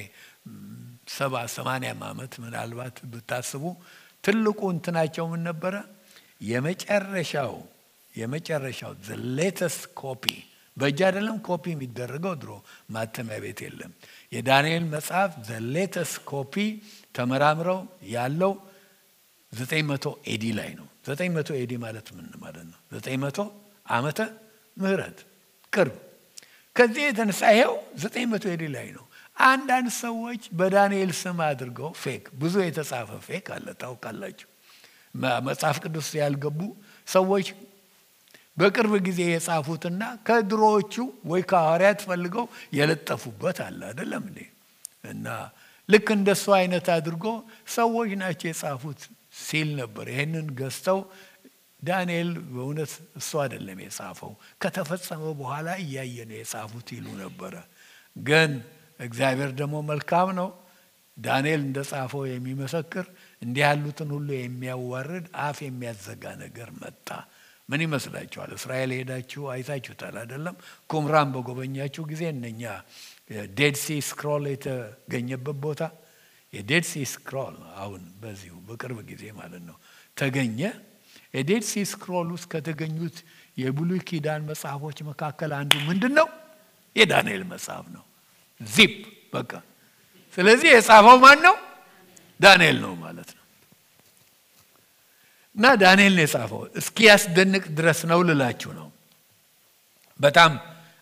ሰባ 1.13 1.35
ሰማንያም 1.55 2.01
ዓመት 2.09 2.33
ምናልባት 2.43 2.97
ብታስቡ 3.11 3.63
ትልቁ 4.23 4.59
እንትናቸው 4.73 5.25
ምን 5.31 5.41
ነበረ? 5.49 5.75
የመጨረሻው 6.49 7.53
የመጨረሻው 8.15 8.93
the 9.05 9.17
latest 9.37 9.83
copy 9.99 10.23
በእጅ 10.77 10.99
አይደለም 11.07 11.37
ኮፒ 11.47 11.63
የሚደረገው 11.71 12.33
ድሮ 12.41 12.51
ማተሚያ 12.93 13.37
ቤት 13.43 13.59
የለም። 13.65 13.91
የዳንኤል 14.31 14.83
መጽሐፍ 14.93 15.31
the 15.47 15.59
latest 15.75 16.17
copy 16.31 16.53
ተመራምረው 17.15 17.79
ያለው 18.13 18.53
ዘጠኝ 19.53 19.83
መቶ 19.89 20.05
AD 20.31 20.45
ላይ 20.59 20.71
ነው። 20.79 20.87
ዘጠኝ 21.07 21.29
መቶ 21.35 21.49
AD 21.61 21.73
ማለት 21.83 22.07
ምን 22.15 22.25
ማለት 22.43 22.65
ነው? 22.71 22.79
ዘጠኝ 22.93 23.17
መቶ 23.23 23.37
ዓመተ 23.89 24.19
ምህረት 24.77 25.17
ቅርብ። 25.73 25.95
ከዚህ 26.75 27.03
የተነሳ 27.07 27.41
ይኸው 27.53 27.73
ዘጠኝ 28.01 28.25
መቶ 28.33 28.43
AD 28.53 28.63
ላይ 28.75 28.87
ነው። 28.97 29.05
አንዳንድ 29.45 29.89
ሰዎች 29.97 30.41
በዳንኤል 30.59 31.11
ስም 31.19 31.37
አድርገው 31.45 31.89
fake 32.01 32.23
ብዙ 32.41 32.55
የተጻፈ 32.63 33.09
fake 33.27 33.45
አለ 33.55 33.67
ታውቃላችሁ። 33.81 34.47
መጽሐፍ 35.47 35.77
ቅዱስ 35.83 36.07
ያልገቡ 36.19 36.59
ሰዎች 37.07 37.47
በቅርብ 38.59 38.93
ጊዜ 39.07 39.19
የጻፉትና 39.27 40.03
ከድሮዎቹ 40.27 40.93
ወይ 41.31 41.41
ከሐዋርያት 41.49 41.99
ፈልገው 42.07 42.45
የለጠፉበት 42.77 43.57
አለ 43.65 43.79
አይደለም? 43.89 44.25
እና 45.05 45.27
ልክ 45.89 46.07
እንደሱ 46.15 46.45
አይነት 46.57 46.87
አድርጎ 46.95 47.25
ሰዎች 47.75 48.09
ናቸው 48.21 48.47
የጻፉት 48.49 49.01
ሲል 49.41 49.69
ነበር። 49.79 50.05
ይህንን 50.13 50.47
ገዝተው 50.59 50.99
ዳንኤል 51.81 52.29
በእውነት 52.49 52.91
እሱ 53.19 53.31
አይደለም 53.43 53.77
የጻፈው 53.83 54.31
ከተፈጸመ 54.61 55.21
በኋላ 55.39 55.67
እያየ 55.83 56.17
ነው 56.29 56.37
የጻፉት 56.39 56.87
ይሉ 56.95 57.07
ነበረ። 57.21 57.53
ግን 58.15 58.51
እግዚአብሔር 58.99 59.51
ደግሞ 59.59 59.75
መልካም 59.91 60.29
ነው። 60.39 60.49
ዳንኤል 61.17 61.61
እንደ 61.61 61.79
ጻፈው 61.89 62.23
የሚመሰክር 62.27 63.05
እንዲህ 63.41 63.63
ያሉትን 63.65 64.09
ሁሉ 64.15 64.29
የሚያዋርድ 64.37 65.25
አፍ 65.45 65.57
የሚያዘጋ 65.65 66.23
ነገር 66.43 66.69
መጣ። 66.81 67.07
ምን 67.69 67.81
ይመስላችኋል? 67.85 68.49
እስራኤል 68.57 68.91
ሄዳችሁ 68.97 69.41
አይታችሁታል 69.53 70.15
አይደለም? 70.21 70.55
ኩምራን 70.89 71.29
በጎበኛችሁ 71.33 72.03
ጊዜ 72.11 72.23
እነኛ 72.33 72.61
Dead 73.57 73.75
Sea 73.81 73.97
Scroll 74.07 74.43
የተገኘበት 74.53 75.57
ቦታ 75.65 75.81
የ 76.53 76.64
Dead 76.64 76.85
Sea 76.89 77.01
Scroll 77.11 77.55
አሁን 77.77 78.03
በዚሁ 78.21 78.53
በቅርብ 78.67 78.99
ጊዜ 79.09 79.23
ማለት 79.39 79.63
ነው 79.69 79.75
ተገኘ። 80.17 80.59
የ 81.33 81.43
Dead 81.43 81.63
Sea 81.67 81.83
Scroll 81.91 82.27
ውስጥ 82.35 82.47
ከተገኙት 82.53 83.17
የብሉይ 83.57 84.01
ኪዳን 84.09 84.41
መጽሐፎች 84.49 84.97
መካከል 85.09 85.51
አንዱ 85.57 85.73
ምንድን 85.89 86.13
ነው? 86.19 86.27
የዳንኤል 86.95 87.43
መጽሐፍ 87.51 87.85
ነው። 87.95 88.03
ዚፕ 88.61 88.95
በቃ። 89.33 89.51
ስለዚህ 90.37 90.69
የጻፈው 90.73 91.17
ማን 91.23 91.39
ነው? 91.45 91.55
ዳንኤል 92.39 92.77
ነው 92.81 92.93
ማለት 92.97 93.29
ነው። 93.29 93.43
እና 95.55 95.65
ዳንኤል 95.81 96.17
የጻፈው። 96.21 96.61
እስኪያስደንቅ 96.81 97.63
ድረስ 97.77 97.99
ነው 98.11 98.19
ልላችሁ 98.27 98.71
ነው። 98.79 98.87
በጣም 100.19 100.51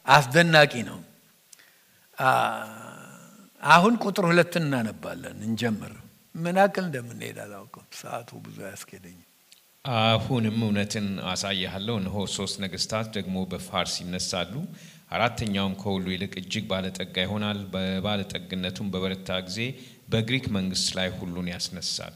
አስደናቂ 0.05 0.73
ነው። 0.89 0.99
አሁን 3.63 3.93
ቁጥር 4.03 4.25
ሁለት 4.29 4.53
እናነባለን። 4.61 5.37
እንጀምር። 5.47 5.93
ምን 6.35 6.57
ያክል 6.61 6.85
እንደምንሄድ 6.87 7.37
አላውቅም። 7.43 7.85
ሰዓቱ 7.99 8.29
ብዙ 8.45 8.57
አያስኬደኝም። 8.67 9.23
አሁንም 9.85 10.57
እውነትን 10.65 11.07
አሳያለሁ። 11.31 11.95
እነሆ 12.01 12.17
ሶስት 12.35 12.55
ነገስታት 12.63 13.07
ደግሞ 13.17 13.45
በፋርስ 13.51 13.95
ይነሳሉ። 14.01 14.53
አራተኛውም 15.11 15.75
ከሁሉ 15.81 16.05
ይልቅ 16.13 16.33
እጅግ 16.41 16.65
ባለጠጋ 16.71 17.15
ይሆናል። 17.25 17.59
በባለጠግነቱም 17.73 18.87
በበረታ 18.93 19.29
ጊዜ 19.47 19.59
በግሪክ 20.09 20.45
መንግስት 20.57 20.89
ላይ 20.97 21.09
ሁሉን 21.19 21.47
ያስነሳል። 21.53 22.15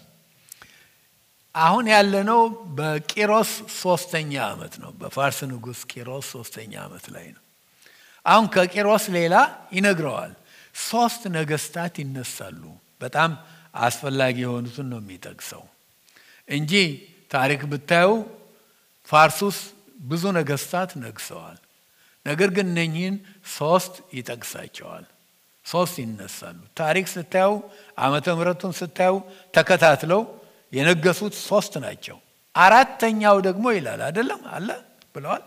አሁን 1.55 1.85
ያለነው 1.91 2.41
በቂሮስ 2.77 3.51
ሶስተኛ 3.77 4.31
ዓመት 4.47 4.73
ነው። 4.83 4.91
በፋርስ 4.99 5.39
ንጉሥ 5.49 5.79
ቂሮስ 5.91 6.25
ሶስተኛ 6.35 6.73
ዓመት 6.85 7.05
ላይ 7.15 7.25
ነው። 7.35 7.41
አሁን 8.25 8.45
ከቂሮስ 8.55 9.05
ሌላ 9.17 9.35
ይነግረዋል። 9.73 10.33
ሶስት 10.83 11.21
ነገስታት 11.35 11.93
ይነሳሉ። 12.03 12.61
በጣም 13.01 13.31
አስፈላጊ 13.79 14.37
የሆኑትን 14.43 14.87
ነው 14.91 14.99
የሚጠቅሰው 15.03 15.63
እንጂ 16.49 16.71
ታሪክ 17.31 17.61
ብታዩ 17.71 18.09
ፋርስ 19.07 19.39
ውስጥ 19.47 19.63
ብዙ 20.03 20.23
ነገስታት 20.37 20.91
ነግሰዋል። 21.03 21.59
ነገር 22.25 22.49
ግን 22.55 22.65
እነኚህን 22.71 23.15
ሶስት 23.57 23.93
ይጠቅሳቸዋል። 24.13 25.05
ሶስት 25.65 25.95
ይነሳሉ። 26.03 26.59
ታሪክ 26.77 27.05
ስታዩ 27.13 27.49
ዓመተ 27.97 28.27
ምሕረቱን 28.37 28.73
ስታዩ 28.79 29.13
ተከታትለው 29.53 30.21
የነገሱት 30.73 31.35
ሶስት 31.43 31.73
ናቸው። 31.85 32.17
አራተኛው 32.55 33.37
ደግሞ 33.47 33.65
ይላል 33.75 34.01
አይደለም 34.07 34.41
አለ 34.55 34.67
ብለዋል። 35.15 35.43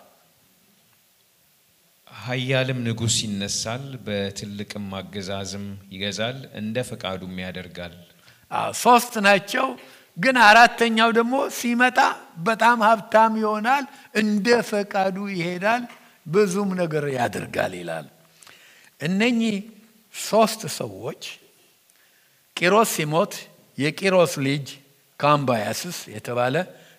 ኃያልም 2.06 2.78
ንጉሥ 2.86 3.16
ይነሳል፣ 3.24 3.84
በትልቅም 4.06 4.86
አገዛዝም 4.98 5.64
ይገዛል፣ 5.92 6.38
እንደ 6.60 6.76
ፈቃዱም 6.90 7.34
ያደርጋል። 7.44 7.94
ሶስት 8.78 9.14
ናቸው። 9.26 9.66
ግን 10.16 10.36
አራተኛው 10.44 11.10
ደግሞ 11.16 11.34
ሲመጣ 11.56 11.98
በጣም 12.46 12.78
ሀብታም 12.88 13.32
ይሆናል፣ 13.42 13.84
እንደ 14.14 14.46
ፈቃዱ 14.70 15.16
ይሄዳል፣ 15.34 15.82
ብዙም 16.26 16.70
ነገር 16.80 17.04
ያደርጋል 17.16 17.72
ይላል። 17.80 18.06
እነኚህ 19.00 19.56
ሶስት 20.14 20.60
ሰዎች 20.76 21.22
ቂሮስ 22.56 22.90
ሲሞት 22.96 23.32
የቂሮስ 23.78 24.34
ልጅ 24.46 24.66
ካምባያስስ 25.24 25.98
የተባለ 26.14 26.56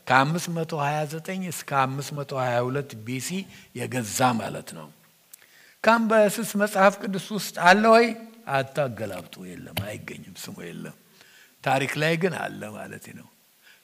ከ529 0.07 1.47
እስከ 1.51 1.71
522 1.85 2.95
ቢሲ 3.05 3.29
የገዛ 3.79 4.19
ማለት 4.41 4.69
ነው። 4.77 4.88
ካምባያስስ 5.83 6.49
መጽሐፍ 6.61 6.93
ቅዱስ 7.01 7.25
ውስጥ 7.35 7.55
አለ 7.69 7.83
ወይ? 7.95 8.07
አታገላብጡ። 8.49 9.35
የለም፣ 9.51 9.77
አይገኝም፣ 9.88 10.35
ስሙ 10.43 10.55
የለም። 10.67 10.95
ታሪክ 11.63 11.93
ላይ 12.01 12.13
ግን 12.23 12.33
አለ 12.43 12.61
ማለት 12.75 13.05
ነው። 13.19 13.27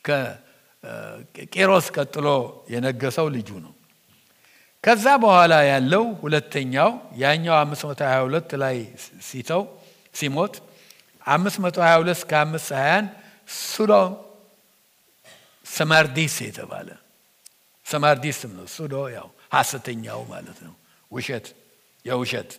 ከቄሮስ 0.06 1.88
ቀጥሎ 1.96 2.28
የነገሰው 2.74 3.28
ልጁ 3.36 3.50
ነው። 3.66 3.74
ከዛ 4.84 5.06
በኋላ 5.24 5.54
ያለው 5.72 6.04
ሁለተኛው 6.22 6.92
ያኛው 7.16 7.56
522 7.60 8.56
ላይ 8.64 8.78
ሲተው 9.28 9.64
ሲሞት 10.16 10.54
522 11.26 12.14
እስከ 12.16 12.32
521 12.44 13.10
ሱዶ 13.66 13.94
ሰማርዲስ 15.72 16.36
የተባለ 16.48 16.90
ሰማርዲስ 17.86 18.40
ነው። 18.52 18.66
ሱዶ 18.76 18.96
ያው 19.16 19.28
ሐሰተኛው 19.56 20.20
ማለት 20.34 20.58
ነው። 20.66 20.74
ውሸት 21.12 21.46
የውሸት 22.06 22.52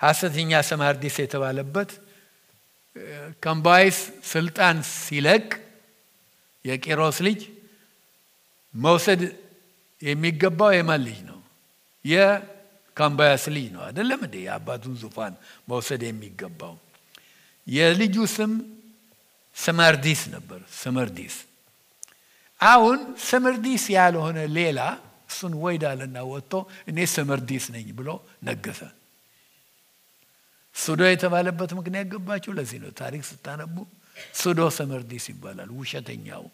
ሐሰተኛ 0.00 0.52
ሰማርዲስ 0.70 1.16
የተባለበት 1.22 1.90
ከምባይስ 3.42 3.98
ስልጣን 4.32 4.76
ሲለቅ 4.96 5.46
የቄሮስ 6.64 7.18
ልጅ 7.26 7.40
መውሰድ 8.74 9.20
የሚገባው 10.02 10.70
የማን 10.74 11.00
ልጅ 11.06 11.18
ነው? 11.28 11.38
የካምባያስ 12.04 13.44
ልጅ 13.54 13.66
ነው 13.74 13.82
አይደለም 13.86 14.20
እንዴ? 14.26 14.36
የአባቱን 14.46 14.94
ዙፋን 15.02 15.34
መውሰድ 15.70 16.02
የሚገባው 16.08 16.74
የልጁ 17.66 18.16
ስም 18.36 18.52
ሰመርዲስ 19.58 20.20
ነበር። 20.34 20.60
ሰመርዲስ 20.76 21.34
አሁን 22.60 22.98
ሰመርዲስ 23.22 23.82
ያልሆነ 23.96 24.38
ሌላ 24.56 24.80
እሱን 25.30 25.52
ወይዳልና 25.62 26.16
ወጥቶ 26.30 26.52
እኔ 26.90 26.98
ሰመርዲስ 27.14 27.64
ነኝ 27.74 27.86
ብሎ 27.98 28.08
ነገሰ። 28.42 28.80
ሱዶ 30.76 31.00
የተባለበት 31.06 31.70
ምክንያት 31.78 32.06
ገባችሁ? 32.12 32.50
ለዚህ 32.58 32.78
ነው 32.82 32.90
ታሪክ 33.00 33.22
ስታነቡ 33.28 33.76
ሱዶ 34.34 34.60
ሰመርዲስ 34.78 35.24
ይባላል። 35.32 35.70
ውሸተኛው 35.78 36.44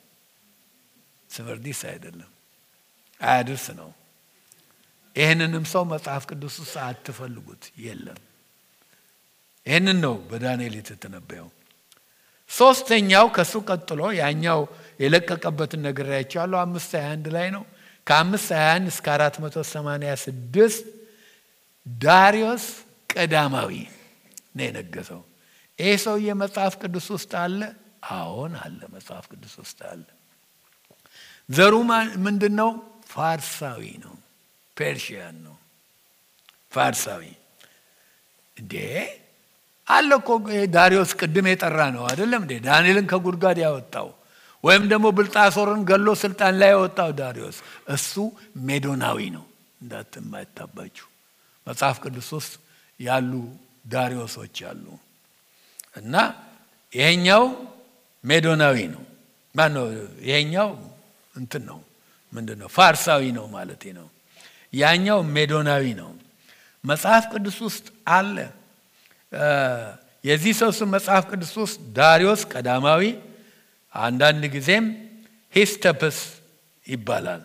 ሰመርዲስ 1.31 1.81
አይደለም፣ 1.90 2.31
አያድርስ 3.21 3.67
ነው። 3.79 3.90
ይህንንም 5.17 5.64
ሰው 5.73 5.83
መጽሐፍ 5.87 6.23
ቅዱስ 6.31 6.55
ውስጥ 6.62 6.77
አትፈልጉት፣ 6.85 7.62
የለም። 7.79 8.21
ይህንን 9.67 9.99
ነው 10.05 10.14
በዳንኤል 10.31 10.75
የተተነበየው። 10.79 11.49
ሶስተኛው 12.50 13.26
ከሱ 13.37 13.54
ቀጥሎ 13.68 14.00
ያኛው 14.18 14.61
የለቀቀበትን 15.00 15.80
ነግሬያቸዋለሁ። 15.87 16.59
አምስት 16.64 16.90
ሀያ 16.96 17.07
አንድ 17.14 17.26
ላይ 17.37 17.48
ነው። 17.57 17.62
ከአምስት 18.07 18.48
ሀያ 18.54 18.66
አንድ 18.76 18.87
እስከ 18.92 19.07
አራት 19.14 19.37
መቶ 19.42 19.57
ሰማንያ 19.72 20.11
ስድስት 20.24 20.85
ዳሪዮስ 21.87 22.64
ቀዳማዊ 23.11 23.70
ነው 24.57 24.64
የነገሰው። 24.66 25.22
ይህ 25.78 25.96
ሰውዬ 26.04 26.28
መጽሐፍ 26.42 26.74
ቅዱስ 26.83 27.07
ውስጥ 27.14 27.33
አለ? 27.42 27.61
አዎን 28.12 28.52
አለ፣ 28.61 28.80
መጽሐፍ 28.94 29.24
ቅዱስ 29.33 29.54
ውስጥ 29.62 29.78
አለ። 29.90 30.04
ዘሩ 31.48 31.74
ምንድን 32.26 32.54
ነው? 32.61 32.70
ፋርሳዊ 33.09 33.83
ነው፣ 34.04 34.14
ፔርሺያን 34.76 35.37
ነው። 35.46 35.57
ፋርሳዊ 36.72 37.22
እንዴ 38.57 38.74
አለ 39.88 40.11
እኮ 40.20 40.29
ዳሪዮስ 40.75 41.11
ቅድም 41.20 41.47
የጠራ 41.51 41.79
ነው 41.97 42.05
አይደለም 42.11 42.42
እንዴ? 42.44 42.53
ዳንኤልን 42.66 43.07
ከጉድጓድ 43.11 43.59
ያወጣው 43.64 44.09
ወይም 44.64 44.85
ደግሞ 44.92 45.07
ብልጣሶርን 45.16 45.81
ገሎ 45.90 46.07
ስልጣን 46.23 46.55
ላይ 46.61 46.70
ያወጣው 46.75 47.11
ዳሪዮስ 47.20 47.57
እሱ 47.88 48.12
ሜዶናዊ 48.68 49.18
ነው። 49.37 49.44
እንዳትማይታባችሁ 49.81 51.07
መጽሐፍ 51.66 51.97
ቅዱስ 52.05 52.29
ውስጥ 52.37 52.55
ያሉ 53.01 53.33
ዳሪዮሶች 53.88 54.57
አሉ 54.70 54.85
እና 55.97 56.14
ይሄኛው 56.92 57.44
ሜዶናዊ 58.25 58.77
ነው። 58.94 59.03
ማነው? 59.55 59.87
ይሄኛው 60.29 60.70
እንትን 61.35 61.62
ነው 61.68 61.79
ምንድን 62.33 62.59
ነው? 62.62 62.68
ፋርሳዊ 62.68 63.23
ነው 63.37 63.47
ማለት 63.49 63.83
ነው። 63.99 64.07
ያኛው 64.73 65.18
ሜዶናዊ 65.37 65.85
ነው። 65.94 66.11
መጽሐፍ 66.85 67.25
ቅዱስ 67.33 67.59
ውስጥ 67.66 67.87
አለ። 68.11 68.37
የዚህ 70.25 70.53
ሰው 70.61 70.70
ስም 70.77 70.88
መጽሐፍ 70.94 71.25
ቅዱስ 71.31 71.53
ውስጥ 71.62 71.79
ዳሪዮስ 71.97 72.42
ቀዳማዊ፣ 72.53 73.03
አንዳንድ 73.94 74.42
ጊዜም 74.55 74.87
ሂስተፕስ 75.55 76.18
ይባላል። 76.87 77.42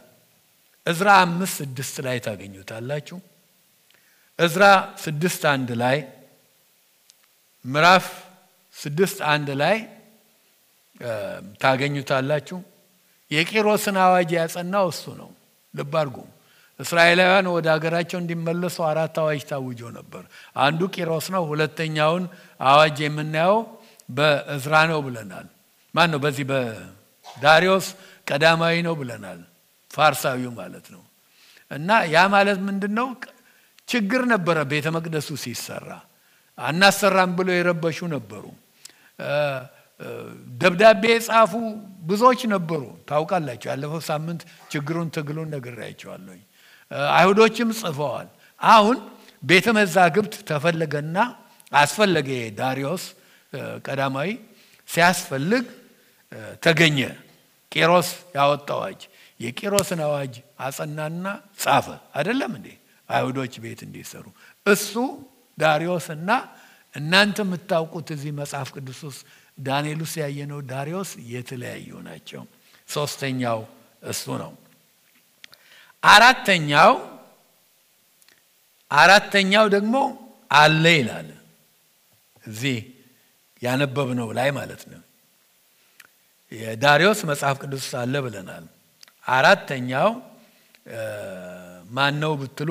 እዝራ 0.86 1.10
አምስት 1.24 1.56
ስድስት 1.60 1.96
ላይ 2.06 2.18
ታገኙታላችሁ። 2.26 3.18
እዝራ 4.40 4.64
ስድስት 5.04 5.44
አንድ 5.52 5.70
ላይ 5.82 5.98
ምዕራፍ 7.66 8.06
ስድስት 8.76 9.18
አንድ 9.32 9.50
ላይ 9.62 9.78
ታገኙታላችሁ። 11.62 12.58
የቂሮስን 13.32 13.98
አዋጅ 14.04 14.30
ያጸናው 14.38 14.86
እሱ 14.94 15.04
ነው። 15.20 15.30
ልብ 15.74 15.94
አድርጉ። 16.02 16.18
እስራኤላውያን 16.80 17.48
ወደ 17.54 17.68
ሀገራቸው 17.74 18.18
እንዲመለሱ 18.22 18.78
አራት 18.90 19.16
አዋጅ 19.22 19.42
ታውጆ 19.50 19.82
ነበር። 19.98 20.24
አንዱ 20.60 20.82
ቂሮስ 20.96 21.26
ነው። 21.36 21.44
ሁለተኛውን 21.52 22.24
አዋጅ 22.66 22.98
የምናየው 23.06 23.58
በእዝራ 24.10 24.76
ነው 24.92 25.00
ብለናል። 25.08 25.48
ማን 25.94 26.10
ነው? 26.14 26.20
በዚህ 26.24 26.46
በዳሪዮስ 26.52 27.88
ቀዳማዊ 28.28 28.76
ነው 28.88 28.96
ብለናል። 29.02 29.40
ፋርሳዊው 29.92 30.52
ማለት 30.58 30.86
ነው። 30.94 31.04
እና 31.72 31.90
ያ 32.14 32.20
ማለት 32.34 32.60
ምንድን 32.68 32.94
ነው? 33.00 33.08
ችግር 33.88 34.22
ነበረ። 34.34 34.58
ቤተ 34.72 34.88
መቅደሱ 34.96 35.30
ሲሰራ 35.44 35.90
አናሰራም 36.58 37.32
ብሎ 37.38 37.50
የረበሹ 37.54 38.00
ነበሩ። 38.16 38.44
ደብዳቤ 40.62 41.04
የጻፉ 41.10 41.54
ብዙዎች 42.10 42.42
ነበሩ። 42.54 42.82
ታውቃላችሁ። 43.10 43.68
ያለፈው 43.72 44.02
ሳምንት 44.08 44.42
ችግሩን 44.72 45.08
ትግሉን 45.16 45.50
ነግሬያቸዋለሁኝ። 45.54 46.42
አይሁዶችም 47.14 47.70
ጽፈዋል። 47.80 48.28
አሁን 48.62 48.98
ቤተ 49.44 49.68
መዛግብት 49.78 50.34
ተፈለገና 50.50 51.18
አስፈለገ። 51.74 52.30
ዳሪዮስ 52.60 53.04
ቀዳማዊ 53.88 54.30
ሲያስፈልግ 54.90 55.66
ተገኘ። 56.64 57.00
ቂሮስ 57.72 58.08
ያወጣው 58.36 58.80
አዋጅ 58.80 59.02
የቂሮስን 59.40 60.00
አዋጅ 60.06 60.34
አጸናና 60.60 61.26
ጻፈ። 61.60 61.88
አይደለም 62.18 62.52
እንዴ 62.58 62.68
አይሁዶች 63.10 63.54
ቤት 63.64 63.80
እንዲሰሩ 63.88 64.26
እሱ 64.66 64.94
ዳሪዮስና 65.58 66.30
እናንተ 66.96 67.38
የምታውቁት 67.46 68.08
እዚህ 68.16 68.32
መጽሐፍ 68.40 68.70
ቅዱስ 68.76 69.00
ውስጥ 69.08 69.22
ዳንኤል 69.60 70.00
ውስጥ 70.06 70.16
ያየነው 70.24 70.60
ዳሪዮስ 70.72 71.10
የተለያዩ 71.32 71.90
ናቸው። 72.08 72.44
ሶስተኛው 72.90 73.60
እሱ 74.04 74.26
ነው። 74.42 74.52
አራተኛው 76.04 76.94
አራተኛው 78.92 79.66
ደግሞ 79.76 79.96
አለ 80.52 80.84
ይላል 80.96 81.28
እዚህ 82.44 82.78
ያነበብነው 83.62 84.30
ላይ 84.38 84.50
ማለት 84.58 84.84
ነው። 84.92 85.02
የዳሪዮስ 86.52 87.20
መጽሐፍ 87.30 87.58
ቅዱስ 87.64 87.88
አለ 88.02 88.14
ብለናል። 88.26 88.66
አራተኛው 89.32 90.10
ማን 91.90 92.22
ብትሉ 92.40 92.70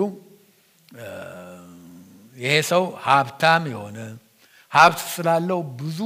ይሄ 2.37 2.53
ሰው 2.71 2.85
ሀብታም 3.05 3.65
የሆነ 3.73 3.99
ሀብት 4.73 5.01
ስላለው 5.13 5.61
ብዙ 5.79 5.99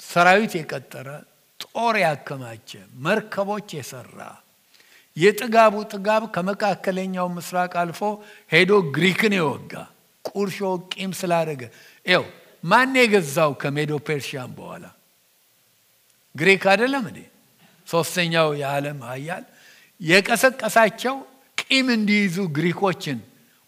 ሰራዊት 0.00 0.52
የቀጠረ 0.58 1.08
ጦር 1.60 1.94
ያከማቸ 2.02 2.70
መርከቦች 3.04 3.68
የሰራ 3.76 4.18
የጥጋቡ 5.20 5.74
ጥጋብ 5.92 6.22
ከመካከለኛው 6.34 7.26
ምስራቅ 7.36 7.72
አልፎ 7.82 8.00
ሄዶ 8.50 8.72
ግሪክን 8.94 9.34
የወጋ 9.38 9.72
ቁርሾ 10.24 10.58
ቂም 10.92 11.12
ስላደረገ 11.20 11.62
ው 12.06 12.24
ማን 12.64 12.94
የገዛው 13.00 13.52
ከሜዶ 13.62 13.92
ፔርሺያን 14.06 14.50
በኋላ 14.56 14.84
ግሪክ 16.34 16.62
አይደለም 16.72 17.04
እንዴ? 17.10 17.20
ሶስተኛው 17.88 18.48
የዓለም 18.60 18.98
ሀያል 19.08 19.44
የቀሰቀሳቸው 20.00 21.16
ቂም 21.62 21.86
እንዲይዙ 21.96 22.36
ግሪኮችን 22.56 23.18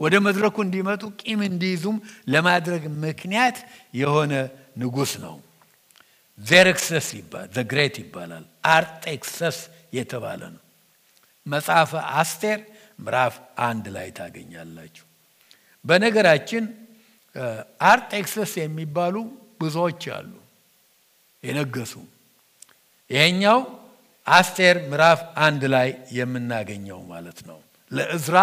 ወደ 0.01 0.15
መድረኩ 0.27 0.57
እንዲመጡ 0.67 1.03
ቂም 1.21 1.41
እንዲይዙም 1.49 1.97
ለማድረግ 2.33 2.83
ምክንያት 3.03 3.57
የሆነ 3.95 4.33
ንጉሥ 4.79 5.13
ነው። 5.25 5.35
ዜርክሰስ 6.39 7.09
ይባል 7.19 7.49
the 7.57 7.72
great 7.72 7.97
ይባላል። 8.03 8.45
አርጤክሰስ 8.73 9.59
የተባለ 9.93 10.41
ነው። 10.55 10.62
መጽሐፈ 11.47 11.93
አስቴር 12.15 12.59
ምዕራፍ 12.99 13.35
አንድ 13.67 13.85
ላይ 13.97 14.09
ታገኛላችሁ። 14.19 15.07
በነገራችን 15.85 16.65
አርጤክሰስ 17.85 18.53
የሚባሉ 18.61 19.15
ብዙዎች 19.61 20.03
አሉ 20.17 20.33
የነገሱ። 21.43 21.95
ይሄኛው 23.11 23.61
አስቴር 24.27 24.77
ምዕራፍ 24.91 25.21
አንድ 25.47 25.63
ላይ 25.75 25.89
የምናገኘው 26.19 27.01
ማለት 27.13 27.39
ነው። 27.49 27.59
ለእዝራ 27.93 28.37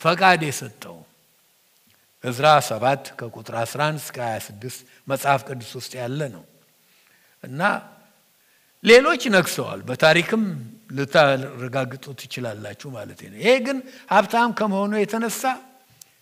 ፈቃድ 0.00 0.40
የሰጠው 0.48 0.98
እዝራ 2.24 2.46
ሰባት 2.68 3.04
ከቁጥር 3.18 3.54
11 3.60 4.00
እስከ 4.00 4.18
26 4.30 4.80
መጽሐፍ 5.08 5.40
ቅዱስ 5.48 5.70
ውስጥ 5.78 5.92
ያለ 6.00 6.20
ነው 6.34 6.44
እና 7.44 7.60
ሌሎች 8.84 9.22
ነግሰዋል። 9.34 9.80
በታሪክም 9.88 10.44
ልታረጋግጡ 10.90 12.04
ትችላላችሁ 12.20 12.88
ማለት 12.94 13.20
ነው። 13.24 13.38
ይሄ 13.40 13.50
ግን 13.66 13.78
ሀብታም 14.12 14.50
ከመሆኑ 14.58 14.92
የተነሳ 14.98 15.42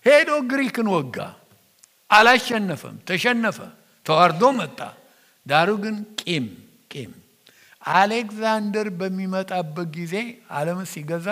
ሄዶ 0.07 0.31
ግሪክን 0.51 0.89
ወጋ። 0.95 1.17
አላሸነፈም፣ 2.11 2.97
ተሸነፈ፣ 3.09 3.59
ተዋርዶ 4.07 4.43
መጣ። 4.59 4.79
ዳሩ 5.47 5.69
ግን 5.85 5.97
ቂም 6.21 6.47
ቂም 6.93 7.13
አሌክዛንደር 7.83 8.89
በሚመጣበት 9.01 9.89
ጊዜ 9.97 10.15
ዓለምን 10.57 10.89
ሲገዛ 10.93 11.29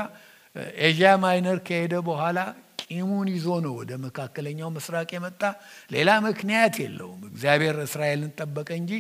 ኤዥያ 0.81 1.09
ማይነር 1.23 1.59
ከሄደ 1.67 1.95
በኋላ 2.07 2.39
ቂሙን 2.83 3.29
ይዞ 3.33 3.47
ነው 3.65 3.73
ወደ 3.79 3.93
መካከለኛው 4.05 4.69
ምስራቅ 4.77 5.09
የመጣ። 5.15 5.43
ሌላ 5.91 6.11
ምክንያት 6.27 6.75
የለውም። 6.83 7.21
እግዚአብሔር 7.31 7.77
እስራኤልን 7.87 8.31
ጠበቀ 8.39 8.69
እንጂ 8.81 8.93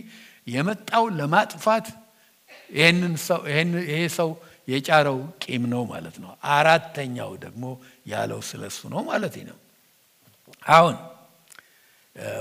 የመጣው 0.46 1.04
ለማጥፋት 1.18 1.86
ይሄ 2.70 4.00
ሰው 4.16 4.30
የጫረው 4.68 5.18
ቂም 5.42 5.64
ነው 5.72 5.82
ማለት 5.90 6.16
ነው። 6.22 6.30
አራተኛው 6.54 7.32
ደግሞ 7.44 7.64
ያለው 8.12 8.40
ስለሱ 8.48 8.78
ነው 8.92 9.02
ማለት 9.10 9.34
ነው። 9.50 9.58
አሁን 10.66 10.96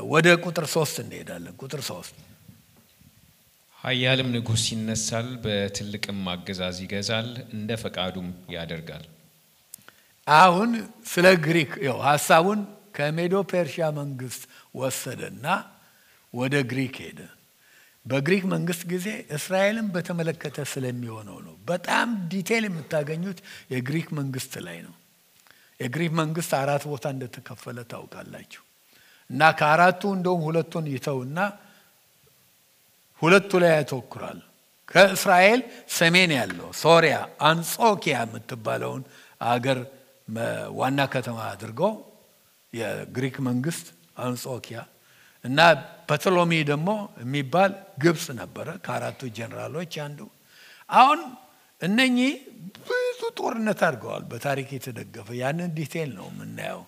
ወደ 0.09 0.27
ቁጥር 0.43 0.65
ሶስት 0.73 0.95
እንሄዳለን። 1.03 1.53
ቁጥር 1.61 1.81
ሶስት 1.89 2.15
ኃያልም 3.79 4.29
ንጉሥ 4.35 4.63
ይነሳል፣ 4.73 5.27
በትልቅም 5.43 6.21
አገዛዝ 6.33 6.77
ይገዛል፣ 6.83 7.27
እንደ 7.55 7.69
ፈቃዱም 7.83 8.27
ያደርጋል። 8.55 9.05
አሁን 10.27 10.71
ስለ 11.05 11.25
ግሪክ 11.45 11.71
ው 11.87 11.97
ሀሳቡን 12.05 12.61
ከሜዶ 12.95 13.33
ፔርሺያ 13.51 13.85
መንግስት 13.97 14.41
ወሰደና 14.75 15.45
ወደ 16.33 16.55
ግሪክ 16.71 16.95
ሄደ። 17.03 17.19
በግሪክ 18.05 18.43
መንግስት 18.51 18.81
ጊዜ 18.91 19.07
እስራኤልን 19.37 19.87
በተመለከተ 19.93 20.57
ስለሚሆነው 20.71 21.37
ነው። 21.45 21.55
በጣም 21.67 22.09
detail 22.31 22.63
የምታገኙት 22.67 23.39
የግሪክ 23.73 24.07
መንግስት 24.19 24.53
ላይ 24.65 24.77
ነው። 24.85 24.93
የግሪክ 25.79 26.11
መንግስት 26.19 26.51
አራት 26.59 26.83
ቦታ 26.91 27.05
እንደተከፈለ 27.15 27.77
ታውቃላችሁ። 27.91 28.61
እና 29.29 29.41
ከአራቱ 29.59 30.01
እንደውም 30.15 30.43
ሁለቱን 30.47 30.85
ይተውና 30.93 31.39
ሁለቱ 33.21 33.51
ላይ 33.63 33.71
ያተኩራል። 33.75 34.39
ከእስራኤል 34.91 35.61
ሰሜን 35.95 36.31
ያለው 36.37 36.67
ሶሪያ 36.81 37.15
አንጾኪያ 37.49 38.17
የምትባለውን 38.23 39.03
አገር 39.47 39.79
ዋና 40.77 40.99
ከተማ 41.13 41.39
አድርገው 41.51 41.93
የግሪክ 42.73 43.35
መንግስት 43.47 43.87
አንጾኪያ 44.19 44.79
እና 45.45 45.59
ፐቶሎሚ 46.09 46.51
ደግሞ 46.69 46.89
የሚባል 47.21 47.71
ግብፅ 48.03 48.25
ነበረ 48.39 48.67
ከአራቱ 48.85 49.21
ጀኔራሎች 49.37 49.93
አንዱ። 50.05 50.19
አሁን 50.89 51.21
እነኚህ 51.81 52.33
ብዙ 52.87 53.21
ጦርነት 53.39 53.79
አድርገዋል፣ 53.87 54.23
በታሪክ 54.31 54.69
የተደገፈ 54.75 55.27
ያንን 55.39 55.71
ዲቴል 55.77 56.11
ነው 56.19 56.27
የምናየው። 56.31 56.83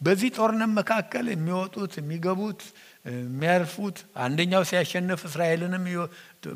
በዚህ 0.00 0.30
ጦርነት 0.36 0.70
መካከል 0.78 1.26
የሚወጡት 1.30 1.92
የሚገቡት 2.00 2.62
የሚያርፉት 3.12 3.96
አንደኛው 4.24 4.62
ሲያሸንፍ 4.70 5.20
እስራኤልንም 5.28 5.84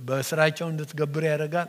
በስራቸው 0.08 0.66
እንድትገብር 0.72 1.24
ያደርጋል። 1.28 1.68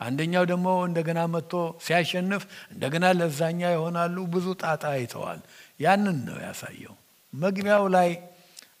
አንደኛው 0.00 0.44
ደግሞ 0.50 0.68
እንደገና 0.86 1.20
መጥቶ 1.34 1.52
ሲያሸንፍ 1.84 2.42
እንደገና 2.72 3.06
ለዛኛ 3.18 3.60
ይሆናሉ። 3.74 4.16
ብዙ 4.34 4.46
ጣጣ 4.62 4.82
አይተዋል። 4.94 5.40
ያንን 5.80 6.18
ነው 6.28 6.38
ያሳየው። 6.46 6.94
መግቢያው 7.32 7.84
ላይ 7.94 8.10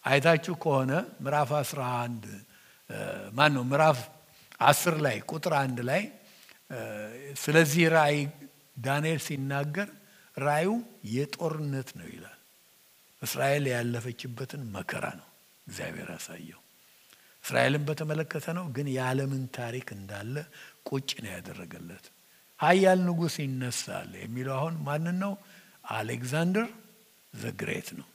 አይታችሁ 0.04 0.54
ከሆነ 0.62 0.92
ምዕራፍ 1.20 1.50
11 1.58 2.26
ማን 3.36 3.52
ነው 3.56 3.64
ምዕራፍ 3.70 3.98
አስር 4.60 4.94
ላይ 5.04 5.16
ቁጥር 5.30 5.54
አንድ 5.60 5.78
ላይ 5.90 6.02
ስለዚህ 7.42 7.84
ራእይ 7.94 8.18
ዳንኤል 8.84 9.20
ሲናገር 9.26 9.88
ራእዩ 10.36 10.70
የጦርነት 11.12 11.88
ነው 11.98 12.06
ይላል። 12.12 12.38
እስራኤል 13.22 13.64
ያለፈችበትን 13.72 14.62
መከራ 14.76 15.04
ነው 15.18 15.28
እግዚአብሔር 15.66 16.08
ያሳየው። 16.14 16.60
እስራኤልን 17.44 17.82
በተመለከተ 17.88 18.46
ነው፣ 18.58 18.64
ግን 18.76 18.86
የዓለምን 18.94 19.44
ታሪክ 19.56 19.88
እንዳለ 19.96 20.34
ቁጭ 20.88 21.10
ነው 21.24 21.30
ያደረገለት። 21.34 22.04
ኃያል 22.60 23.00
ንጉሥ 23.06 23.36
ይነሳል 23.44 24.10
የሚለው 24.20 24.54
አሁን 24.58 24.74
ማንን 24.86 25.16
ነው? 25.24 25.32
አሌክዛንደር 25.92 26.68
the 27.34 27.54
Great 27.54 27.88
ነው። 27.98 28.08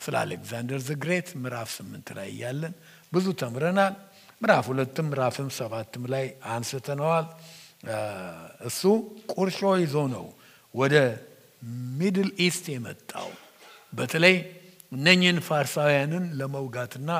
ስለ 0.00 0.14
አሌክዛንደር 0.22 0.80
the 0.86 1.02
Great 1.02 1.28
ምዕራፍ 1.42 1.68
ስምንት 1.76 2.08
ላይ 2.18 2.28
እያለን 2.34 2.74
ብዙ 3.12 3.26
ተምረናል። 3.40 3.94
ምዕራፍ 4.42 4.64
ሁለትም 4.70 5.06
ምዕራፍም 5.10 5.48
ሰባትም 5.56 6.04
ላይ 6.12 6.24
አንስተነዋል። 6.52 7.26
እሱ 8.68 8.82
ቁርሾ 9.32 9.58
ይዞ 9.82 9.96
ነው 10.14 10.26
ወደ 10.74 10.94
Middle 11.98 12.28
East 12.44 12.64
የመጣው 12.72 13.28
በተለይ 13.92 14.36
እነኝህን 14.92 15.38
ፋርሳውያንን 15.46 16.24
ለመውጋትና 16.38 17.10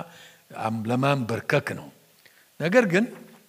ለማንበርከክ 0.89 1.69
ነው። 1.79 1.89
ነገር 2.61 2.85
ግን 2.93 3.05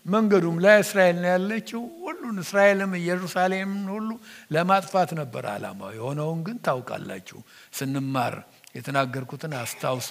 መንገዱም 0.06 0.58
ላይ 0.66 0.76
እስራኤል 0.84 1.18
ነው 1.24 1.30
ያለችው። 1.34 1.82
ሁሉን 2.04 2.38
እስራኤልም 2.44 2.92
ኢየሩሳሌምን 3.00 3.86
ሁሉ 3.94 4.10
ለማጥፋት 4.52 5.10
ነበር 5.20 5.44
ዓላማው። 5.54 5.92
የሆነውን 5.98 6.40
ግን 6.48 6.58
ታውቃላችሁ። 6.68 7.40
ስንማር 7.74 8.36
የተናገርኩትን 8.76 9.54
አስታውሱ። 9.60 10.10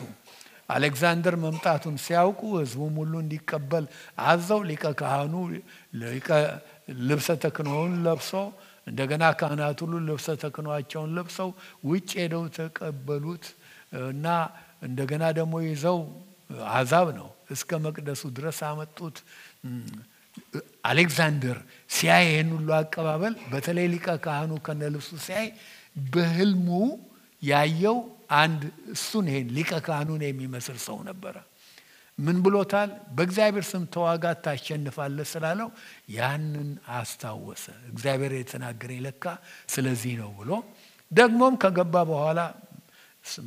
አሌክዛንደር 0.75 1.35
መምጣቱን 1.43 1.95
ሲያውቁ 2.05 2.41
ሕዝቡም 2.57 2.97
ሁሉ 3.03 3.13
እንዲቀበል 3.23 3.85
አዘው 4.25 4.61
ሊቀ 4.71 4.85
ካህኑ 5.01 5.35
ልብሰ 7.09 7.29
ተክህኖውን 7.45 7.95
ለብሶ 8.07 8.33
እንደገና 8.87 9.25
ካህናት 9.41 9.79
ሁሉ 9.85 9.95
ልብሰ 10.09 10.27
ተክህኗቸውን 10.43 11.11
ለብሰው 11.17 11.49
ውጭ 11.89 12.11
ሄደው 12.21 12.45
ተቀበሉት 12.59 13.47
እና 14.11 14.27
እንደገና 14.83 15.25
ደግሞ 15.39 15.55
ይዘው 15.67 15.99
አሕዛብ 16.71 17.09
ነው 17.19 17.29
እስከ 17.55 17.71
መቅደሱ 17.87 18.23
ድረስ 18.37 18.59
አመጡት። 18.69 19.17
አሌክዛንደር 20.91 21.59
ሲያይ 21.91 22.25
ይህን 22.29 22.51
ሁሉ 22.57 22.69
አቀባበል 22.79 23.35
በተለይ 23.53 23.87
ሊቀ 23.95 24.09
ካህኑ 24.25 24.53
ከነ 24.67 24.83
ልብሱ 24.95 25.11
ሲያይ 25.25 25.49
በህልሙ 26.13 26.69
ያየው 27.43 27.99
አንድ 28.31 28.63
እሱን 28.93 29.27
ይሄን 29.31 29.49
ሊቀ 29.57 29.73
ካህኑን 29.87 30.23
የሚመስል 30.27 30.79
ሰው 30.85 30.99
ነበረ። 31.09 31.37
ምን 32.19 32.37
ብሎታል? 32.45 32.91
በእግዚአብሔር 33.17 33.65
ስም 33.67 33.83
ተዋጋት 33.95 34.39
ታሸንፋለህ 34.45 35.27
ስላለው 35.33 35.69
ያንን 36.17 36.71
አስታወሰ። 36.95 37.65
እግዚአብሔር 37.91 38.33
የተናገረኝ 38.37 39.01
ለካ 39.07 39.25
ስለዚህ 39.71 40.15
ነው 40.23 40.31
ብሎ 40.39 40.51
ደግሞም 41.13 41.55
ከገባ 41.63 41.95
በኋላ 42.11 42.41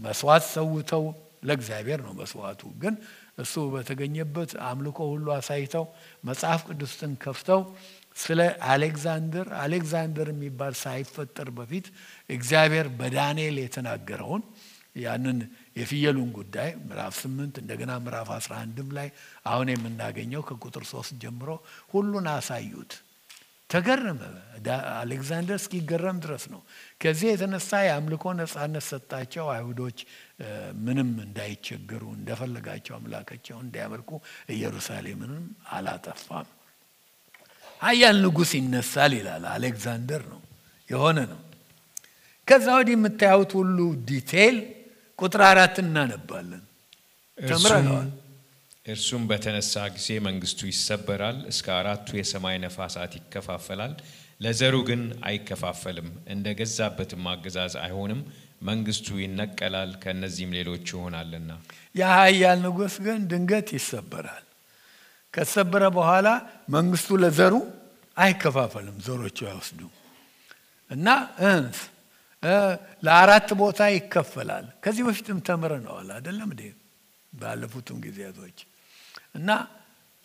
መስዋዕት 0.03 0.45
ሰውተው 0.53 1.03
ለእግዚአብሔር 1.43 1.99
ነው 2.05 2.13
መስዋዕቱ። 2.17 2.61
ግን 2.81 2.95
እሱ 3.37 3.53
በተገኘበት 3.73 4.51
አምልኮ 4.67 4.99
ሁሉ 5.11 5.27
አሳይተው 5.37 5.85
መጽሐፍ 6.23 6.61
ቅዱስን 6.69 7.13
ከፍተው 7.23 7.61
ስለ 8.17 8.39
አሌክዛንደር 8.71 9.47
አሌክዛንደር 9.61 10.27
የሚባል 10.31 10.73
ሳይፈጠር 10.81 11.49
በፊት 11.57 11.85
እግዚአብሔር 12.29 12.87
በዳንኤል 12.97 13.57
የተናገረውን 13.61 14.43
ያንን 14.95 15.37
የፍየሉን 15.77 16.31
ጉዳይ 16.37 16.69
ምዕራፍ 16.81 17.13
ስምንት 17.19 17.55
እንደገና 17.61 17.91
ምዕራፍ 18.03 18.29
አስራ 18.35 18.53
አንድም 18.63 18.89
ላይ 18.97 19.07
አሁን 19.47 19.69
የምናገኘው 19.73 20.41
ከቁጥር 20.49 20.83
ሶስት 20.91 21.13
ጀምሮ 21.23 21.49
ሁሉን 21.93 22.27
አሳዩት። 22.33 22.93
ተገረመ። 23.69 24.21
አሌክዛንደር 24.95 25.57
እስኪገረም 25.59 26.17
ድረስ 26.23 26.43
ነው። 26.53 26.61
ከዚህ 27.01 27.27
የተነሳ 27.29 27.79
የአምልኮ 27.85 28.33
ነጻነት 28.39 28.85
ሰጣቸው። 28.89 29.45
አይሁዶች 29.53 29.99
ምንም 30.81 31.11
እንዳይቸገሩ 31.25 32.03
እንደፈለጋቸው 32.17 32.95
አምላካቸው 32.97 33.57
እንዲያመልኩ 33.63 34.09
ኢየሩሳሌምንም 34.55 35.45
አላጠፋም። 35.75 36.49
ኃያል 37.81 38.19
ንጉሥ 38.25 38.51
ይነሳል 38.59 39.13
ይላል። 39.19 39.45
አሌክዛንደር 39.53 40.23
ነው 40.33 40.41
የሆነ 40.89 41.19
ነው። 41.31 41.39
ከዛ 42.47 42.67
ወዲህ 42.77 42.95
የምታዩት 42.97 43.51
ሁሉ 43.59 43.77
ዲቴይል 44.07 44.57
ቁጥር 45.21 45.41
አራት 45.47 45.75
እናነባለን። 45.83 46.63
ተምረነዋል። 47.37 48.09
እርሱም 48.85 49.23
በተነሳ 49.29 49.73
ጊዜ 49.95 50.07
መንግስቱ 50.27 50.59
ይሰበራል፣ 50.69 51.37
እስከ 51.51 51.67
አራቱ 51.77 52.07
የሰማይ 52.19 52.55
ነፋሳት 52.63 53.11
ይከፋፈላል። 53.19 53.93
ለዘሩ 54.41 54.75
ግን 54.87 55.01
አይከፋፈልም፣ 55.27 56.07
እንደ 56.33 56.45
ገዛበትም 56.59 57.25
አገዛዝ 57.31 57.73
አይሆንም። 57.83 58.21
መንግስቱ 58.61 59.07
ይነቀላል፣ 59.21 59.91
ከእነዚህም 60.01 60.51
ሌሎች 60.57 60.85
ይሆናልና። 60.93 61.51
የኃያል 61.95 62.59
ንጉሥ 62.65 62.95
ግን 63.05 63.19
ድንገት 63.31 63.69
ይሰበራል። 63.77 64.45
ከተሰበረ 65.33 65.83
በኋላ 65.97 66.27
መንግስቱ 66.75 67.09
ለዘሩ 67.23 67.53
አይከፋፈልም፣ 68.17 68.97
ዘሮቹ 69.05 69.37
አይወስዱ 69.49 69.79
እና 70.91 71.07
ለአራት 73.03 73.49
ቦታ 73.59 73.79
ይከፈላል። 73.93 74.65
ከዚህ 74.83 75.03
በፊትም 75.07 75.39
ተምረነዋል 75.47 76.09
አይደለም 76.15 76.49
እንዴ? 76.53 76.63
ባለፉትም 77.33 77.97
ጊዜያቶች 78.05 78.57
እና 79.35 79.49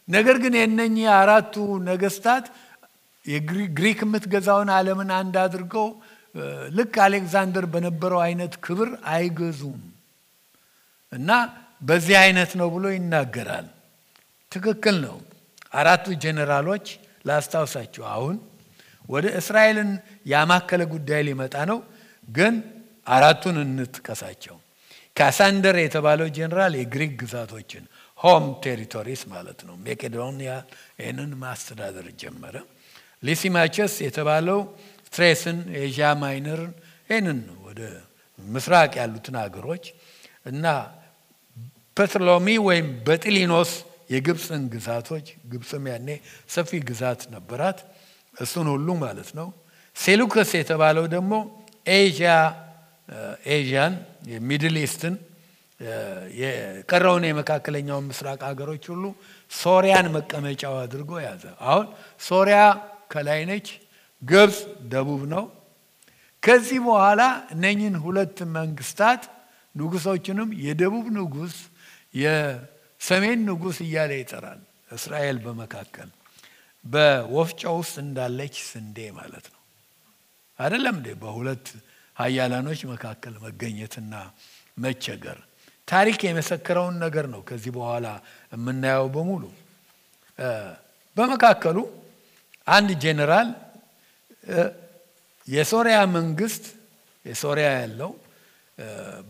ነገር 0.09 0.37
ግን 0.43 0.55
የነኚህ 0.59 1.09
አራቱ 1.19 1.55
ነገስታት 1.89 2.47
የግሪክ 3.27 4.01
የምትገዛውን 4.05 4.71
ዓለምን 4.75 5.11
አንድ 5.17 5.35
አድርገው 5.45 5.89
ልክ 6.77 6.95
አሌክዛንደር 7.05 7.65
በነበረው 7.73 8.21
አይነት 8.25 8.55
ክብር 8.65 8.91
አይገዙም 9.13 9.81
እና 11.13 11.31
በዚህ 11.83 12.17
አይነት 12.23 12.51
ነው 12.61 12.69
ብሎ 12.75 12.85
ይናገራል። 12.95 13.67
ትክክል 14.53 14.97
ነው። 15.07 15.17
አራቱ 15.73 16.07
ጄኔራሎች 16.23 16.87
ላስታውሳችሁ፣ 17.25 18.03
አሁን 18.13 18.37
ወደ 19.09 19.27
እስራኤልን 19.41 19.91
ያማከለ 20.27 20.83
ጉዳይ 20.93 21.21
ሊመጣ 21.29 21.57
ነው። 21.71 21.79
ግን 22.29 22.55
አራቱን 23.07 23.57
እንጥቀሳቸው። 23.63 24.57
ካሳንደር 25.17 25.77
የተባለው 25.81 26.29
ጄኔራል 26.37 26.75
የግሪክ 26.79 27.13
ግዛቶችን 27.21 27.85
home 28.19 28.45
territories 28.65 29.23
ማለት 29.33 29.59
ነው፣ 29.69 29.75
ሜቄዶንያ 29.85 30.51
ይህንን 31.01 31.31
ማስተዳደር 31.43 32.07
ጀመረ። 32.21 32.55
ሊሲማቸስ 33.23 33.95
የተባለው 34.07 34.61
ትሬስን፣ 35.13 35.59
ኤዥያ 35.81 36.09
ማይነርን 36.23 36.73
ይህንን 37.11 37.39
ወደ 37.67 37.81
ምስራቅ 38.39 38.93
ያሉትን 39.01 39.37
ሀገሮች 39.43 39.85
እና 40.47 40.65
ፐትሎሚ 41.97 42.47
ወይም 42.67 42.89
በጥሊኖስ 43.07 43.71
የግብፅን 44.11 44.65
ግዛቶች 44.75 45.27
ግብፅም 45.53 45.85
ያኔ 45.91 46.09
ሰፊ 46.55 46.81
ግዛት 46.89 47.21
ነበራት። 47.35 47.79
እሱን 48.35 48.67
ሁሉ 48.75 48.89
ማለት 49.01 49.31
ነው። 49.39 49.49
ሴሉከስ 49.97 50.51
የተባለው 50.59 51.05
ደግሞ 51.15 51.33
ኤዥያ 51.87 52.31
ኤዥያን 53.53 53.95
የሚድል 54.31 54.77
ኢስትን 54.83 55.15
የቀረውን 56.41 57.25
የመካከለኛውን 57.29 58.07
ምስራቅ 58.11 58.41
ሀገሮች 58.49 58.85
ሁሉ 58.93 59.05
ሶሪያን 59.53 60.07
መቀመጫው 60.15 60.75
አድርጎ 60.83 61.11
ያዘ። 61.27 61.45
አሁን 61.67 61.87
ሶሪያ 62.21 62.61
ከላይ 63.13 63.41
ነች፣ 63.51 63.69
ግብፅ 64.23 64.59
ደቡብ 64.93 65.23
ነው። 65.35 65.45
ከዚህ 66.43 66.79
በኋላ 66.87 67.23
እነኝን 67.55 67.97
ሁለት 68.05 68.39
መንግስታት 68.57 69.23
ንጉሶችንም 69.75 70.51
የደቡብ 70.65 71.07
ንጉስ 71.17 71.57
የሰሜን 72.15 73.41
ንጉስ 73.49 73.79
እያለ 73.87 74.13
ይጠራል። 74.21 74.61
እስራኤል 74.97 75.39
በመካከል 75.45 76.09
በወፍጮ 76.85 77.63
ውስጥ 77.79 77.97
እንዳለች 78.05 78.57
ስንዴ 78.69 78.99
ማለት 79.17 79.47
ነው። 79.47 79.56
አይደለም 80.59 80.95
እንዴ? 80.99 81.09
በሁለት 81.23 81.67
ሀያላኖች 82.17 82.81
መካከል 82.93 83.35
መገኘትና 83.45 84.13
መቸገር 84.77 85.39
ታሪክ 85.89 86.21
የመሰከረውን 86.27 86.97
ነገር 87.05 87.27
ነው 87.33 87.41
ከዚህ 87.49 87.73
በኋላ 87.77 88.07
የምናየው 88.55 89.07
በሙሉ። 89.15 89.43
በመካከሉ 91.17 91.77
አንድ 92.67 92.91
ጄኔራል 93.03 93.49
የሶሪያ 95.49 95.99
መንግስት 96.17 96.65
የሶሪያ 97.25 97.69
ያለው 97.79 98.11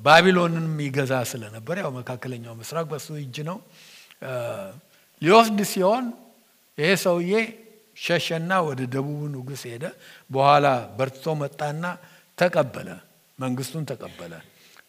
ባቢሎንን 0.05 0.65
የሚገዛ 0.71 1.13
ስለነበር 1.33 1.77
ያው 1.83 1.91
መካከለኛው 1.99 2.55
ምስራቅ 2.61 2.87
በሱ 2.93 3.09
እጅ 3.21 3.37
ነው 3.49 3.59
ሊወስድ 5.23 5.59
ሲሆን 5.73 6.07
ይሄ 6.79 6.89
ሰውዬ 7.05 7.33
ሸሸና 7.97 8.53
ወደ 8.67 8.81
ደቡብ 8.95 9.21
ንጉሥ 9.35 9.63
ሄደ። 9.71 9.85
በኋላ 10.31 10.67
በርትቶ 10.99 11.35
መጣና 11.43 11.85
ተቀበለ፣ 12.39 12.89
መንግስቱን 13.39 13.85
ተቀበለ። 13.91 14.33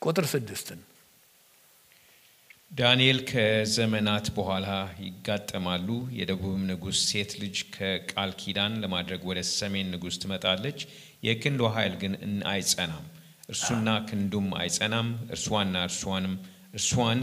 ቁጥር 0.02 0.26
ስድስትን 0.34 0.80
ዳንኤል 2.72 3.20
ከዘመናት 3.30 4.26
በኋላ 4.38 4.68
ይጋጠማሉ። 5.04 5.88
የደቡብም 6.18 6.64
ንጉሥ 6.70 6.98
ሴት 7.10 7.32
ልጅ 7.42 7.58
ከቃል 7.76 8.32
ኪዳን 8.42 8.74
ለማድረግ 8.84 9.22
ወደ 9.30 9.40
ሰሜን 9.52 9.92
ንጉሥ 9.94 10.16
ትመጣለች። 10.24 10.80
የክንዷ 11.28 11.70
ኃይል 11.76 11.94
ግን 12.02 12.14
አይጸናም፣ 12.52 13.06
እርሱና 13.50 13.90
ክንዱም 14.10 14.48
አይጸናም። 14.60 15.08
እርሷና 15.34 15.76
እርሷንም 15.90 16.36
እርሷን 16.74 17.20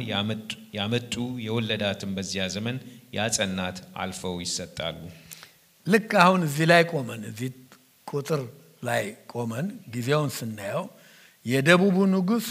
ያመጡ 0.78 1.14
የወለዳትን 1.46 2.14
በዚያ 2.16 2.46
ዘመን 2.54 2.78
ያጸናት 3.14 3.76
አልፈው 3.96 4.36
ይሰጣሉ። 4.44 4.96
ልክ 5.86 6.10
አሁን 6.22 6.40
እዚህ 6.46 6.66
ላይ 6.70 6.82
ቆመን 6.92 7.20
እዚህ 7.30 7.50
ቁጥር 8.06 8.40
ላይ 8.82 9.02
ቆመን 9.32 9.66
ጊዜውን 9.94 10.30
ስናየው 10.36 10.84
የደቡቡ 11.46 11.96
ንጉሥ 12.12 12.46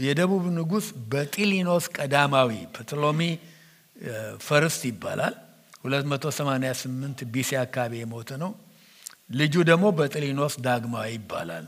የደቡብ 0.04 0.46
ንጉሥ 0.58 0.88
በጢሊኖስ 1.12 1.86
ቀዳማዊ 1.96 2.50
ፕቶሎሚ 2.76 3.20
First 4.46 4.82
ይባላል። 4.90 5.36
288 5.86 7.24
BC 7.34 7.52
አካባቢ 7.62 7.94
የሞተ 8.02 8.30
ነው። 8.44 8.52
ልጁ 9.38 9.56
ደግሞ 9.70 9.86
በጥሊኖስ 9.98 10.56
ዳግማዊ 10.66 11.08
ይባላል። 11.18 11.66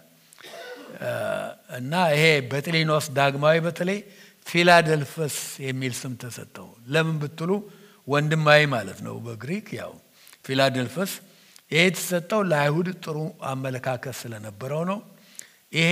እና 1.80 1.94
ይሄ 2.14 2.24
በጥሊኖስ 2.52 3.06
ዳግማዊ 3.18 3.58
በተለይ 3.66 4.00
ፊላደልፈስ 4.50 5.36
የሚል 5.66 5.94
ስም 6.00 6.14
ተሰጠው። 6.22 6.68
ለምን 6.88 7.18
ብትሉ 7.22 7.52
ወንድማዊ 8.08 8.62
ማለት 8.74 9.00
ነው 9.08 9.16
በግሪክ 9.26 9.68
ያው 9.80 9.92
ፊላደልፈስ። 10.46 11.12
ይሄ 11.72 11.82
የተሰጠው 11.86 12.42
ለአይሁድ 12.52 12.88
ጥሩ 13.04 13.18
አመለካከት 13.50 14.16
ስለነበረው 14.22 14.84
ነው። 14.92 15.00
ይሄ 15.74 15.92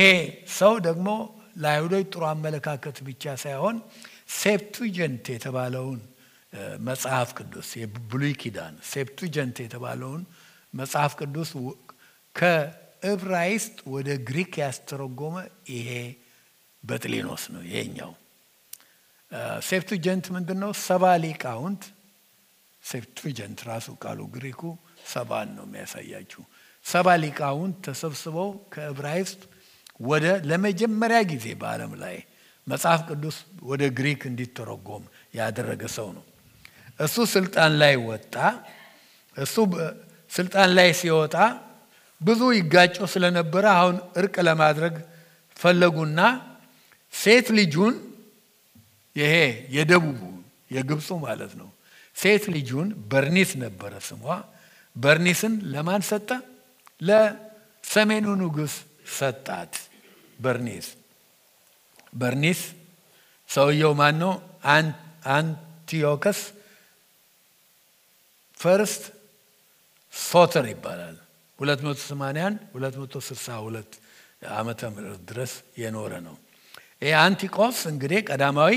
ሰው 0.58 0.74
ደግሞ 0.88 1.10
ለአይሁዶች 1.58 2.06
ጥሩ 2.14 2.24
አመለካከት 2.32 2.98
ብቻ 3.08 3.34
ሳይሆን 3.44 3.76
Septuagint 4.38 5.26
የተባለውን 5.34 6.00
መጽሐፍ 6.88 7.30
ቅዱስ 7.40 7.70
የብሉይ 7.80 8.34
ኪዳን 8.42 8.76
Septuagint 8.92 9.58
የተባለውን 9.64 10.22
መጽሐፍ 10.74 11.12
ቅዱስ 11.20 11.50
ከዕብራይስጥ 12.36 13.78
ወደ 13.94 14.10
ግሪክ 14.28 14.54
ያስተረጎመ 14.62 15.36
ይሄ 15.74 15.90
በጥሊኖስ 16.84 17.44
ነው። 17.54 17.62
ይሄኛው 17.70 18.12
Septuagint 19.62 20.26
ምንድን 20.36 20.58
ነው? 20.64 20.72
ሰባ 20.88 21.04
ሊቃውንት 21.24 21.84
Septuagint 22.84 23.60
ራሱ 23.70 23.88
ቃሉ 24.04 24.20
ግሪኩ 24.36 24.62
ሰባን 25.14 25.50
ነው 25.58 25.66
የሚያሳያችሁ። 25.68 26.42
ሰባ 26.86 27.08
ሊቃውንት 27.24 27.78
ተሰብስበው 27.86 28.50
ከዕብራይስጥ 28.74 29.42
ወደ 30.10 30.26
ለመጀመሪያ 30.50 31.20
ጊዜ 31.32 31.46
በዓለም 31.62 31.94
ላይ 32.04 32.18
መጽሐፍ 32.68 33.02
ቅዱስ 33.10 33.38
ወደ 33.64 33.84
ግሪክ 33.98 34.22
እንዲተረጎም 34.30 35.04
ያደረገ 35.34 35.84
ሰው 35.98 36.08
ነው። 36.18 36.24
እሱ 37.00 37.16
ስልጣን 37.34 37.72
ላይ 37.82 37.96
ወጣ። 38.10 38.36
እሱ 39.36 39.56
ስልጣን 40.32 40.70
ላይ 40.78 40.90
ሲወጣ 41.00 41.36
ብዙ 42.22 42.42
ይጋጩ 42.58 42.98
ስለነበረ 43.14 43.66
አሁን 43.80 43.98
እርቅ 44.20 44.36
ለማድረግ 44.48 44.96
ፈለጉና 45.58 46.20
ሴት 47.14 47.48
ልጁን 47.58 47.94
ይሄ 49.18 49.34
የደቡቡ 49.76 50.20
የግብፁ 50.72 51.08
ማለት 51.24 51.54
ነው 51.60 51.70
ሴት 52.16 52.44
ልጁን 52.54 52.88
በርኒስ 53.12 53.52
ነበረ 53.64 53.94
ስሟ። 54.02 54.24
በርኒስን 54.96 55.54
ለማን 55.74 56.02
ሰጠ? 56.10 56.30
ለሰሜኑ 57.02 58.26
ንጉሥ 58.42 58.74
ሰጣት። 59.18 59.74
በርኒስ 60.40 60.88
በርኒስ 62.14 62.62
ሰውየው 63.50 63.94
ማን 64.00 64.16
ነው? 64.24 64.34
አንቲዮከስ 65.30 66.40
First 68.60 69.04
ሶተር 70.14 70.66
ይባላል። 70.72 71.16
281 71.60 72.58
262 72.76 73.98
ዓመተ 74.56 74.82
ምህረት 74.94 75.22
ድረስ 75.30 75.52
የኖረ 75.78 76.14
ነው። 76.28 76.36
ይህ 77.02 77.14
አንቲዮኮስ 77.24 77.78
እንግዲህ 77.92 78.20
ቀዳማዊ 78.30 78.74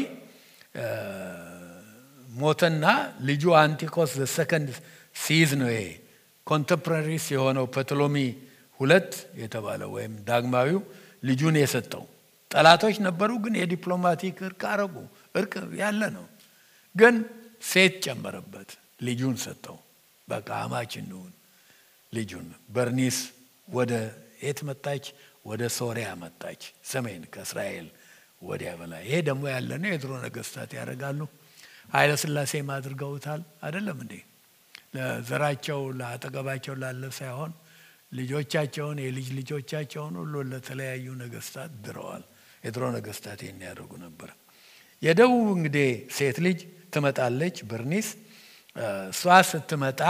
ሞተና 2.28 2.84
ልጁ 3.28 3.44
አንቲዮኮስ 3.60 4.10
the 4.20 4.36
Second 4.36 4.68
ሲይዝ 5.16 5.50
ነው። 5.60 5.70
ይሄ 5.70 5.82
contemporaries 6.46 7.24
የሆነው 7.34 7.66
ፐቶሎሚ 7.74 8.16
ሁለት 8.80 9.10
የተባለው 9.40 9.90
ወይም 9.96 10.12
ዳግማዊው 10.28 10.80
ልጁን 11.24 11.56
የሰጠው 11.60 12.04
ጠላቶች 12.50 12.96
ነበሩ፣ 13.06 13.30
ግን 13.44 13.54
የ 13.60 13.73
diplomatic 13.73 14.38
እርቅ 14.48 14.62
አረጉ። 14.70 14.94
እርቅ 15.36 15.52
ያለ 15.80 16.02
ነው፣ 16.16 16.24
ግን 16.94 17.16
ሴት 17.62 17.94
ጨመረበት፣ 18.04 18.70
ልጁን 19.02 19.36
ሰጠው። 19.44 19.76
በቃ 20.28 20.48
አማች 20.64 20.92
እንሁን 21.02 21.30
ልጁን። 22.12 22.46
በርኒስ 22.74 23.18
ወደ 23.68 23.92
የት 24.42 24.60
መጣች? 24.68 25.04
ወደ 25.44 25.62
ሶሪያ 25.76 26.08
መጣች፣ 26.22 26.62
ሰሜን 26.84 27.22
ከእስራኤል 27.32 27.86
ወዲያ 28.42 28.70
በላይ። 28.80 29.02
ይሄ 29.06 29.16
ደግሞ 29.28 29.42
ያለ 29.52 29.70
ነው። 29.82 29.90
የድሮ 29.92 30.12
ነገስታት 30.24 30.70
ያደርጋሉ። 30.78 31.20
ኃይለ 31.92 32.12
ሥላሴም 32.22 32.68
አድርገውታል። 32.74 33.40
አይደለም 33.64 33.98
እንዴ? 34.04 34.14
ለዘራቸው 34.94 35.80
ለአጠገባቸው 35.98 36.74
ላለ 36.82 37.02
ሳይሆን 37.18 37.52
ልጆቻቸውን 38.12 38.98
የልጅ 39.02 39.28
ልጆቻቸውን 39.38 40.14
ሁሉ 40.20 40.34
ለተለያዩ 40.50 41.06
ነገስታት 41.20 41.72
ድረዋል። 41.84 42.22
የድሮ 42.64 42.84
ነገስታት 42.96 43.40
ይህን 43.44 43.60
ያደርጉ 43.66 43.92
ነበር። 44.02 44.30
የደቡብ 45.02 45.46
እንግዲህ 45.56 45.88
ሴት 46.16 46.38
ልጅ 46.46 46.58
ትመጣለች፣ 46.94 47.56
በርኒስ። 47.70 48.08
እሷ 49.10 49.22
ስትመጣ 49.50 50.00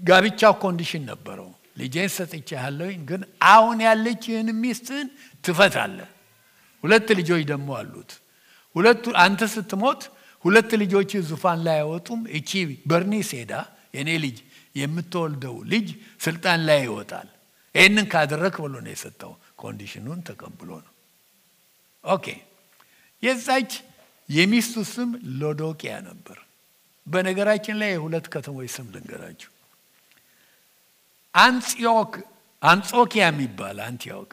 ጋብቻው 0.00 0.54
condition 0.62 1.04
ነበረው። 1.10 1.48
ልጄን 1.78 2.10
ሰጥቼሃለሁኝ፣ 2.14 3.00
ግን 3.10 3.20
አሁን 3.48 3.78
ያለችህን 3.86 4.48
ሚስትህን 4.62 5.08
ትፈታለህ። 5.44 6.08
ሁለት 6.84 7.08
ልጆች 7.18 7.42
ደግሞ 7.50 7.68
አሉት። 7.78 8.10
ሁለቱ 8.76 9.04
አንተ 9.22 9.40
ስትሞት 9.52 10.02
ሁለት 10.44 10.70
ልጆች 10.82 11.10
ዙፋን 11.28 11.58
ላይ 11.66 11.76
አይወጡም። 11.80 12.20
እቺ 12.38 12.50
በርኒስ 12.90 13.30
ሄዳ 13.38 13.52
የኔ 13.96 14.10
ልጅ 14.24 14.36
የምትወልደው 14.76 15.56
ልጅ 15.70 15.86
ስልጣን 16.24 16.60
ላይ 16.68 16.80
ይወጣል። 16.84 17.28
ይህንን 17.74 18.06
ካደረግክ 18.12 18.54
ብሎ 18.62 18.74
ነው 18.84 18.92
የሰጠው። 18.92 19.32
condition 19.56 20.00
ኑን 20.00 20.20
ተቀብሎ 20.28 20.70
ነው። 20.84 20.92
OK። 22.04 22.26
የዛች 23.22 23.72
የሚስቱ 24.28 24.76
ስም 24.90 25.10
ሎዶቅያ 25.40 25.92
ነበር። 26.08 26.38
በነገራችን 27.06 27.76
ላይ 27.80 27.90
የሁለት 27.92 28.26
ከተሞች 28.32 28.68
ስም 28.74 28.86
ልንገራችሁ። 28.94 29.50
አንጾኪያ 32.62 33.24
የሚባል 33.26 33.78
አንቲዮክ 33.84 34.30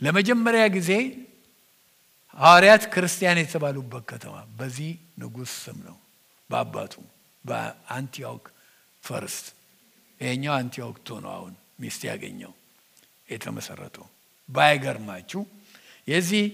ለመጀመሪያ 0.00 0.62
ጊዜ 0.76 0.90
ሐዋርያት 2.38 2.82
ክርስቲያን 2.92 3.38
የተባሉበት 3.42 4.04
ከተማ 4.10 4.34
በዚህ 4.58 4.90
ንጉሥ 5.20 5.52
ስም 5.64 5.78
ነው። 5.88 5.96
በአባቱ 6.50 6.94
በአንቲዮክ 7.44 8.44
First። 9.02 9.46
ይሄኛው 10.20 10.54
አንቲዮክ 10.56 10.96
Two 11.06 11.18
ነው 11.24 11.32
አሁን 11.36 11.52
ሚስት 11.80 12.02
ያገኘው 12.10 12.52
የተመሰረተው። 13.28 14.06
ባይገርማችሁ 14.48 15.42
የዚህ 16.08 16.44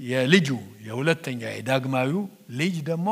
የልጁ 0.00 0.48
የሁለተኛ 0.86 1.42
የዳግማዊው 1.52 2.22
ልጅ 2.58 2.76
ደግሞ 2.88 3.08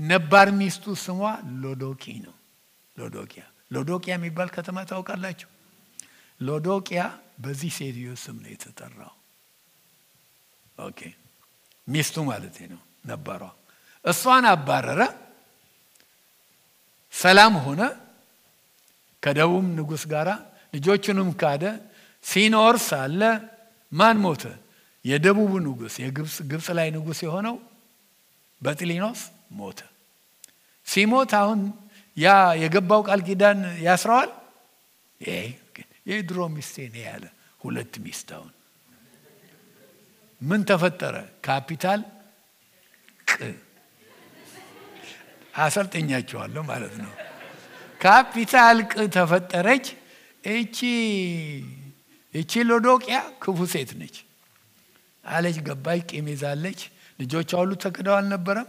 ነባር 0.00 0.48
ሚስቱ 0.60 0.94
ስሟ 1.02 1.18
ሎዶቂያ 1.62 2.04
ነው። 2.26 2.34
ሎዶቂያ 2.96 3.44
ሎዶቂያ 3.72 4.12
የሚባል 4.16 4.48
ከተማ 4.54 4.78
ታውቃላችሁ? 4.90 5.48
ሎዶቂያ 6.40 7.02
በዚህ 7.40 7.70
ሴትዮ 7.76 8.08
ስም 8.22 8.36
ነው 8.42 8.50
የተጠራው። 8.52 9.14
OK 10.78 11.00
ሚስቱ 11.88 12.16
ማለት 12.28 12.56
ነው 12.72 12.80
ነባሯ። 13.06 13.42
እሷን 14.04 14.44
አባረረ። 14.50 15.00
ሰላም 17.14 17.54
ሆነ 17.64 17.80
ከደቡብ 19.22 19.64
ንጉሥ 19.78 20.02
ጋር 20.12 20.28
ልጆቹንም 20.74 21.30
ካደ። 21.40 21.64
ሲኖር 22.24 22.74
ሳለ 22.86 23.20
ማን 23.92 24.16
ሞተ? 24.24 24.42
የደቡቡ 25.04 25.52
ንጉሥ 25.64 25.94
የግብፅ 26.02 26.34
ግብፅ 26.50 26.66
ላይ 26.78 26.88
ንጉሥ 26.96 27.18
የሆነው 27.26 27.56
በጥሊኖስ 28.60 29.20
ሞተ። 29.52 29.78
ሲሞት 30.86 31.30
አሁን 31.40 31.60
ያ 32.16 32.26
የገባው 32.62 33.00
ቃል 33.08 33.20
ኪዳን 33.26 33.58
ያስረዋል። 33.86 34.30
የድሮ 36.10 36.40
ሚስቴ 36.48 36.76
ነው 36.88 37.02
ያለ 37.02 37.24
ሁለት 37.60 37.94
ሚስት 38.04 38.28
ምን 40.40 40.60
ተፈጠረ? 40.64 41.14
ካፒታል 41.44 42.00
ቅ 43.28 43.32
አሰልጠኛቸዋለሁ 45.56 46.62
ማለት 46.62 46.94
ነው። 46.98 47.12
ካፒታል 48.00 48.78
ቅ 48.88 49.06
ተፈጠረች። 49.10 49.86
እቺ 50.44 50.78
እቺ 52.34 52.52
ሎዶቅያ 52.62 53.16
ክፉ 53.42 53.58
ሴት 53.66 53.90
ነች 54.00 54.16
አለች። 55.24 55.56
ገባች፣ 55.60 56.02
ቂም 56.10 56.26
ልጆቿ 57.18 57.50
ሁሉ 57.54 57.70
ተክደው 57.76 58.14
አልነበረም። 58.16 58.68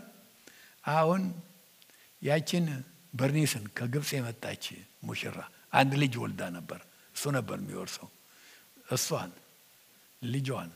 አሁን 0.92 1.22
ያችን 2.22 2.66
በርኒስን 3.14 3.64
ከግብፅ 3.78 4.10
የመጣች 4.14 4.64
ሙሽራ 5.04 5.38
አንድ 5.74 5.92
ልጅ 5.96 6.14
ወልዳ 6.18 6.42
ነበር። 6.50 6.80
እሱ 7.16 7.98
እሷን 8.88 9.32
ልጇን 10.22 10.70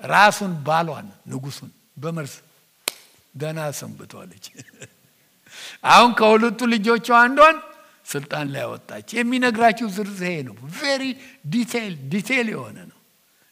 ራሱን 0.00 0.52
ባሏን 0.66 1.08
ንጉሱን 1.30 1.70
በመርዝ 1.96 2.34
ደህና 3.34 3.58
ሰንብቷለች። 3.72 4.46
አሁን 5.92 6.10
ከሁለቱ 6.18 6.60
ልጆቿ 6.72 7.06
አንዷን 7.18 7.56
ስልጣን 8.06 8.46
ላይ 8.54 8.64
ወጣች። 8.72 9.08
የሚነግራችሁ 9.18 9.86
ዝርዝር 9.96 10.28
ይሄ 10.28 10.38
ነው። 10.48 10.54
ቬሪ 10.76 11.02
detail 11.46 11.94
detail 12.12 12.48
የሆነ 12.54 12.78
ነው። 12.90 12.98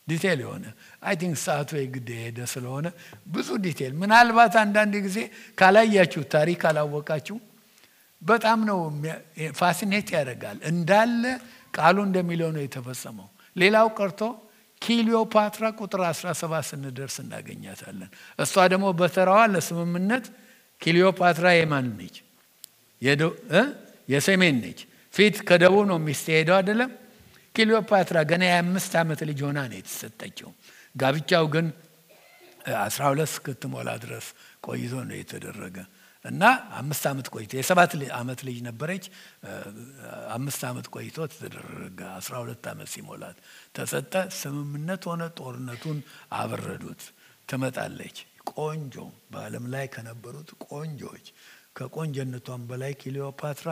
detail 0.09 0.41
የሆነ 0.45 0.65
I 1.03 1.15
think 1.21 1.37
ሰዓቱ 1.45 1.71
የግድ 1.79 2.09
የሄደ 2.15 2.39
ስለሆነ 2.53 2.87
ብዙ 3.27 3.49
detail 3.67 3.93
ምናልባት 4.03 4.55
አንዳንድ 4.63 4.95
ጊዜ 5.07 5.19
ካላያችሁ 5.59 6.23
ታሪክ 6.35 6.59
ካላወቃችሁ 6.65 7.37
በጣም 8.23 8.59
ነው 8.69 8.79
fascinate 9.59 10.09
ያደርጋል። 10.17 10.59
እንዳለ 10.71 11.23
ቃሉ 11.75 11.97
እንደሚለው 12.09 12.51
ነው 12.57 12.63
የተፈጸመው። 12.65 13.29
ሌላው 13.57 13.89
ቀርቶ 13.99 14.21
ኪሊዮፓትራ 14.83 15.65
ቁጥር 15.79 16.01
17 16.11 16.69
ስንደርስ 16.71 17.17
እናገኛታለን። 17.23 18.11
እሷ 18.39 18.55
ደግሞ 18.73 18.87
በተራዋ 19.01 19.41
ለስምምነት 19.53 20.27
ኪሊዮፓትራ 20.81 21.47
የማን 21.57 21.89
ነች? 21.99 22.17
የሰሜን 24.09 24.57
ነች። 24.63 24.81
ፊት 25.15 25.37
ከደቡብ 25.49 25.85
ነው 25.91 25.99
ሚስት 26.07 26.27
ሄደው 26.35 26.57
አይደለም። 26.59 26.91
ኪሊዮፓትራ 27.55 28.19
ገና 28.31 28.43
የአምስት 28.49 28.93
ዓመት 29.01 29.21
ልጅ 29.29 29.39
ሆና 29.47 29.59
ነው 29.71 29.79
የተሰጠችው። 29.81 30.51
ጋብቻው 30.95 31.45
ግን 31.55 31.67
12 32.79 33.25
እስክትሞላ 33.29 33.91
ድረስ 34.05 34.27
ቆይቶ 34.67 34.95
ነው 35.09 35.17
የተደረገ 35.21 35.77
እና 36.25 36.43
አምስት 36.79 37.05
ዓመት 37.11 37.27
ቆይቶ 37.35 37.53
የሰባት 37.57 37.93
ዓመት 38.17 38.41
ልጅ 38.49 38.59
ነበረች። 38.67 39.05
አምስት 40.35 40.63
ዓመት 40.69 40.87
ቆይቶ 40.95 41.17
ተደረገ። 41.35 42.01
አስራ 42.17 42.35
ሁለት 42.43 42.65
ዓመት 42.73 42.89
ሲሞላት 42.95 43.39
ተሰጠ። 43.75 44.13
ስምምነት 44.41 45.05
ሆነ። 45.11 45.23
ጦርነቱን 45.39 45.99
አበረዱት። 46.39 47.05
ትመጣለች። 47.49 48.19
ቆንጆ 48.53 48.95
በዓለም 49.33 49.65
ላይ 49.73 49.87
ከነበሩት 49.95 50.51
ቆንጆዎች 50.67 51.27
ከቆንጆነቷን 51.77 52.63
በላይ 52.71 52.93
ክሊዮፓትራ 53.01 53.69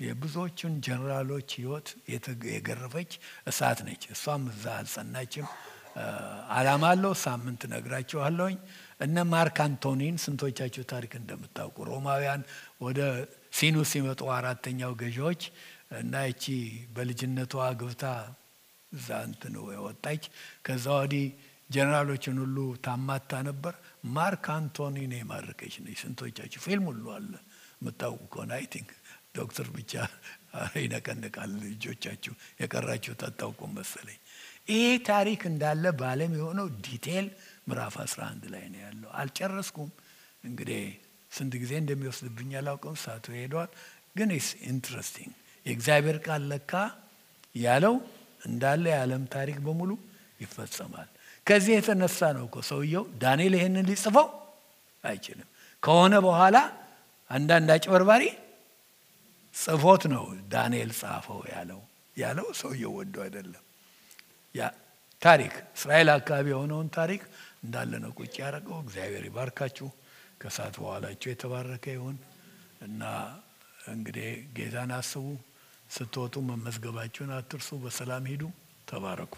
የብዙዎቹን 0.00 0.74
ጀኔራሎች 0.86 1.48
ሕይወት 1.58 1.88
የገረፈች 2.52 3.12
እሳት 3.46 3.78
ነች። 3.86 4.02
እሷም 4.14 4.44
እዛ 4.52 4.64
አልጸናችም። 4.78 5.46
አላማ 6.56 6.84
አለው። 6.92 7.12
ሳምንት 7.22 7.62
ነግራችኋለሁኝ። 7.72 8.56
እነ 9.00 9.16
ማርክ 9.30 9.58
አንቶኒን 9.64 10.16
ስንቶቻችሁ 10.22 10.82
ታሪክ 10.92 11.12
እንደምታውቁ 11.18 11.76
ሮማውያን 11.88 12.42
ወደ 12.80 13.00
ሲኑ 13.58 13.76
ሲመጡ 13.90 14.20
አራተኛው 14.36 14.92
ገዢዎች 15.00 15.42
እና 15.98 16.14
ይቺ 16.28 16.44
በልጅነቷ 16.94 17.52
ግብታ 17.80 18.04
እዛ 18.92 19.08
እንትን 19.28 19.54
የወጣች 19.70 20.24
ከዛ 20.66 20.86
ወዲህ 20.98 21.26
ጀኔራሎችን 21.70 22.36
ሁሉ 22.42 22.56
ታማታ 22.84 23.30
ነበር። 23.48 23.74
ማርክ 24.16 24.46
አንቶኒ 24.54 24.96
ነው 25.12 25.18
የማረከች 25.20 25.74
ነች። 25.84 25.98
ስንቶቻችሁ 26.02 26.60
ፊልም 26.66 26.86
ሁሉ 26.90 27.04
አለ 27.16 27.32
የምታውቁ 27.80 28.22
ከሆነ 28.32 28.52
አይ 28.58 28.66
ዶክተር 29.36 29.66
ብቻ 29.74 29.92
ይነቀንቃል። 30.82 31.50
ልጆቻችሁ 31.64 32.32
የቀራችሁት 32.60 33.22
አታውቁም 33.26 33.72
መሰለኝ። 33.78 34.18
ይሄ 34.68 34.84
ታሪክ 35.08 35.40
እንዳለ 35.50 35.84
በዓለም 35.98 36.32
የሆነው 36.38 36.66
detail 36.84 37.26
ምዕራፍ 37.68 37.94
11 38.02 38.46
ላይ 38.54 38.64
ነው 38.72 38.80
ያለው። 38.86 39.10
አልጨረስኩም። 39.20 39.90
እንግዲህ 40.44 40.82
ስንት 41.32 41.54
ጊዜ 41.62 41.72
እንደሚወስድብኝ 41.82 42.50
አላውቅም። 42.60 42.96
ሰዓቱ 43.02 43.26
ሄዷል። 43.36 43.70
ግን 44.16 44.30
it's 44.36 44.48
interesting 44.68 45.32
የእግዚአብሔር 45.66 46.18
ቃል 46.26 46.42
ለካ 46.50 46.72
ያለው 47.56 47.94
እንዳለ 48.46 48.84
የዓለም 48.92 49.22
ታሪክ 49.34 49.58
በሙሉ 49.66 49.90
ይፈጸማል። 50.40 51.08
ከዚህ 51.46 51.72
የተነሳ 51.76 52.20
ነው 52.36 52.44
እኮ 52.48 52.56
ሰውየው 52.68 53.04
ዳንኤል 53.22 53.54
ይህንን 53.58 53.86
ሊጽፈው 53.90 54.26
አይችልም። 55.04 55.48
ከሆነ 55.82 56.14
በኋላ 56.26 56.56
አንዳንድ 57.30 57.68
አጭበርባሪ 57.74 58.24
ጽፎት 59.54 60.02
ነው 60.12 60.24
ዳንኤል 60.52 60.90
ጻፈው 61.00 61.40
ያለው 61.52 61.80
ያለው 62.16 62.48
ሰውየው 62.60 62.92
ወዶ 62.98 63.14
አይደለም። 63.24 63.62
ታሪክ 65.22 65.54
እስራኤል 65.76 66.08
አካባቢ 66.14 66.46
የሆነውን 66.52 66.88
ታሪክ 66.96 67.22
እንዳለ 67.64 67.92
ነው 68.02 68.10
ቁጭ 68.18 68.34
ያደረገው። 68.42 68.78
እግዚአብሔር 68.84 69.24
ይባርካችሁ። 69.28 69.88
ከሰዓት 70.40 70.74
በኋላችሁ 70.80 71.28
የተባረከ 71.30 71.84
ይሁን 71.94 72.16
እና 72.82 73.02
እንግዲህ 73.88 74.28
ጌታን 74.56 74.92
አስቡ። 74.96 75.24
ስትወጡ 75.90 76.36
መመዝገባችሁን 76.48 77.32
አትርሱ። 77.36 77.68
በሰላም 77.82 78.24
ሂዱ። 78.30 78.42
ተባረኩ። 78.88 79.34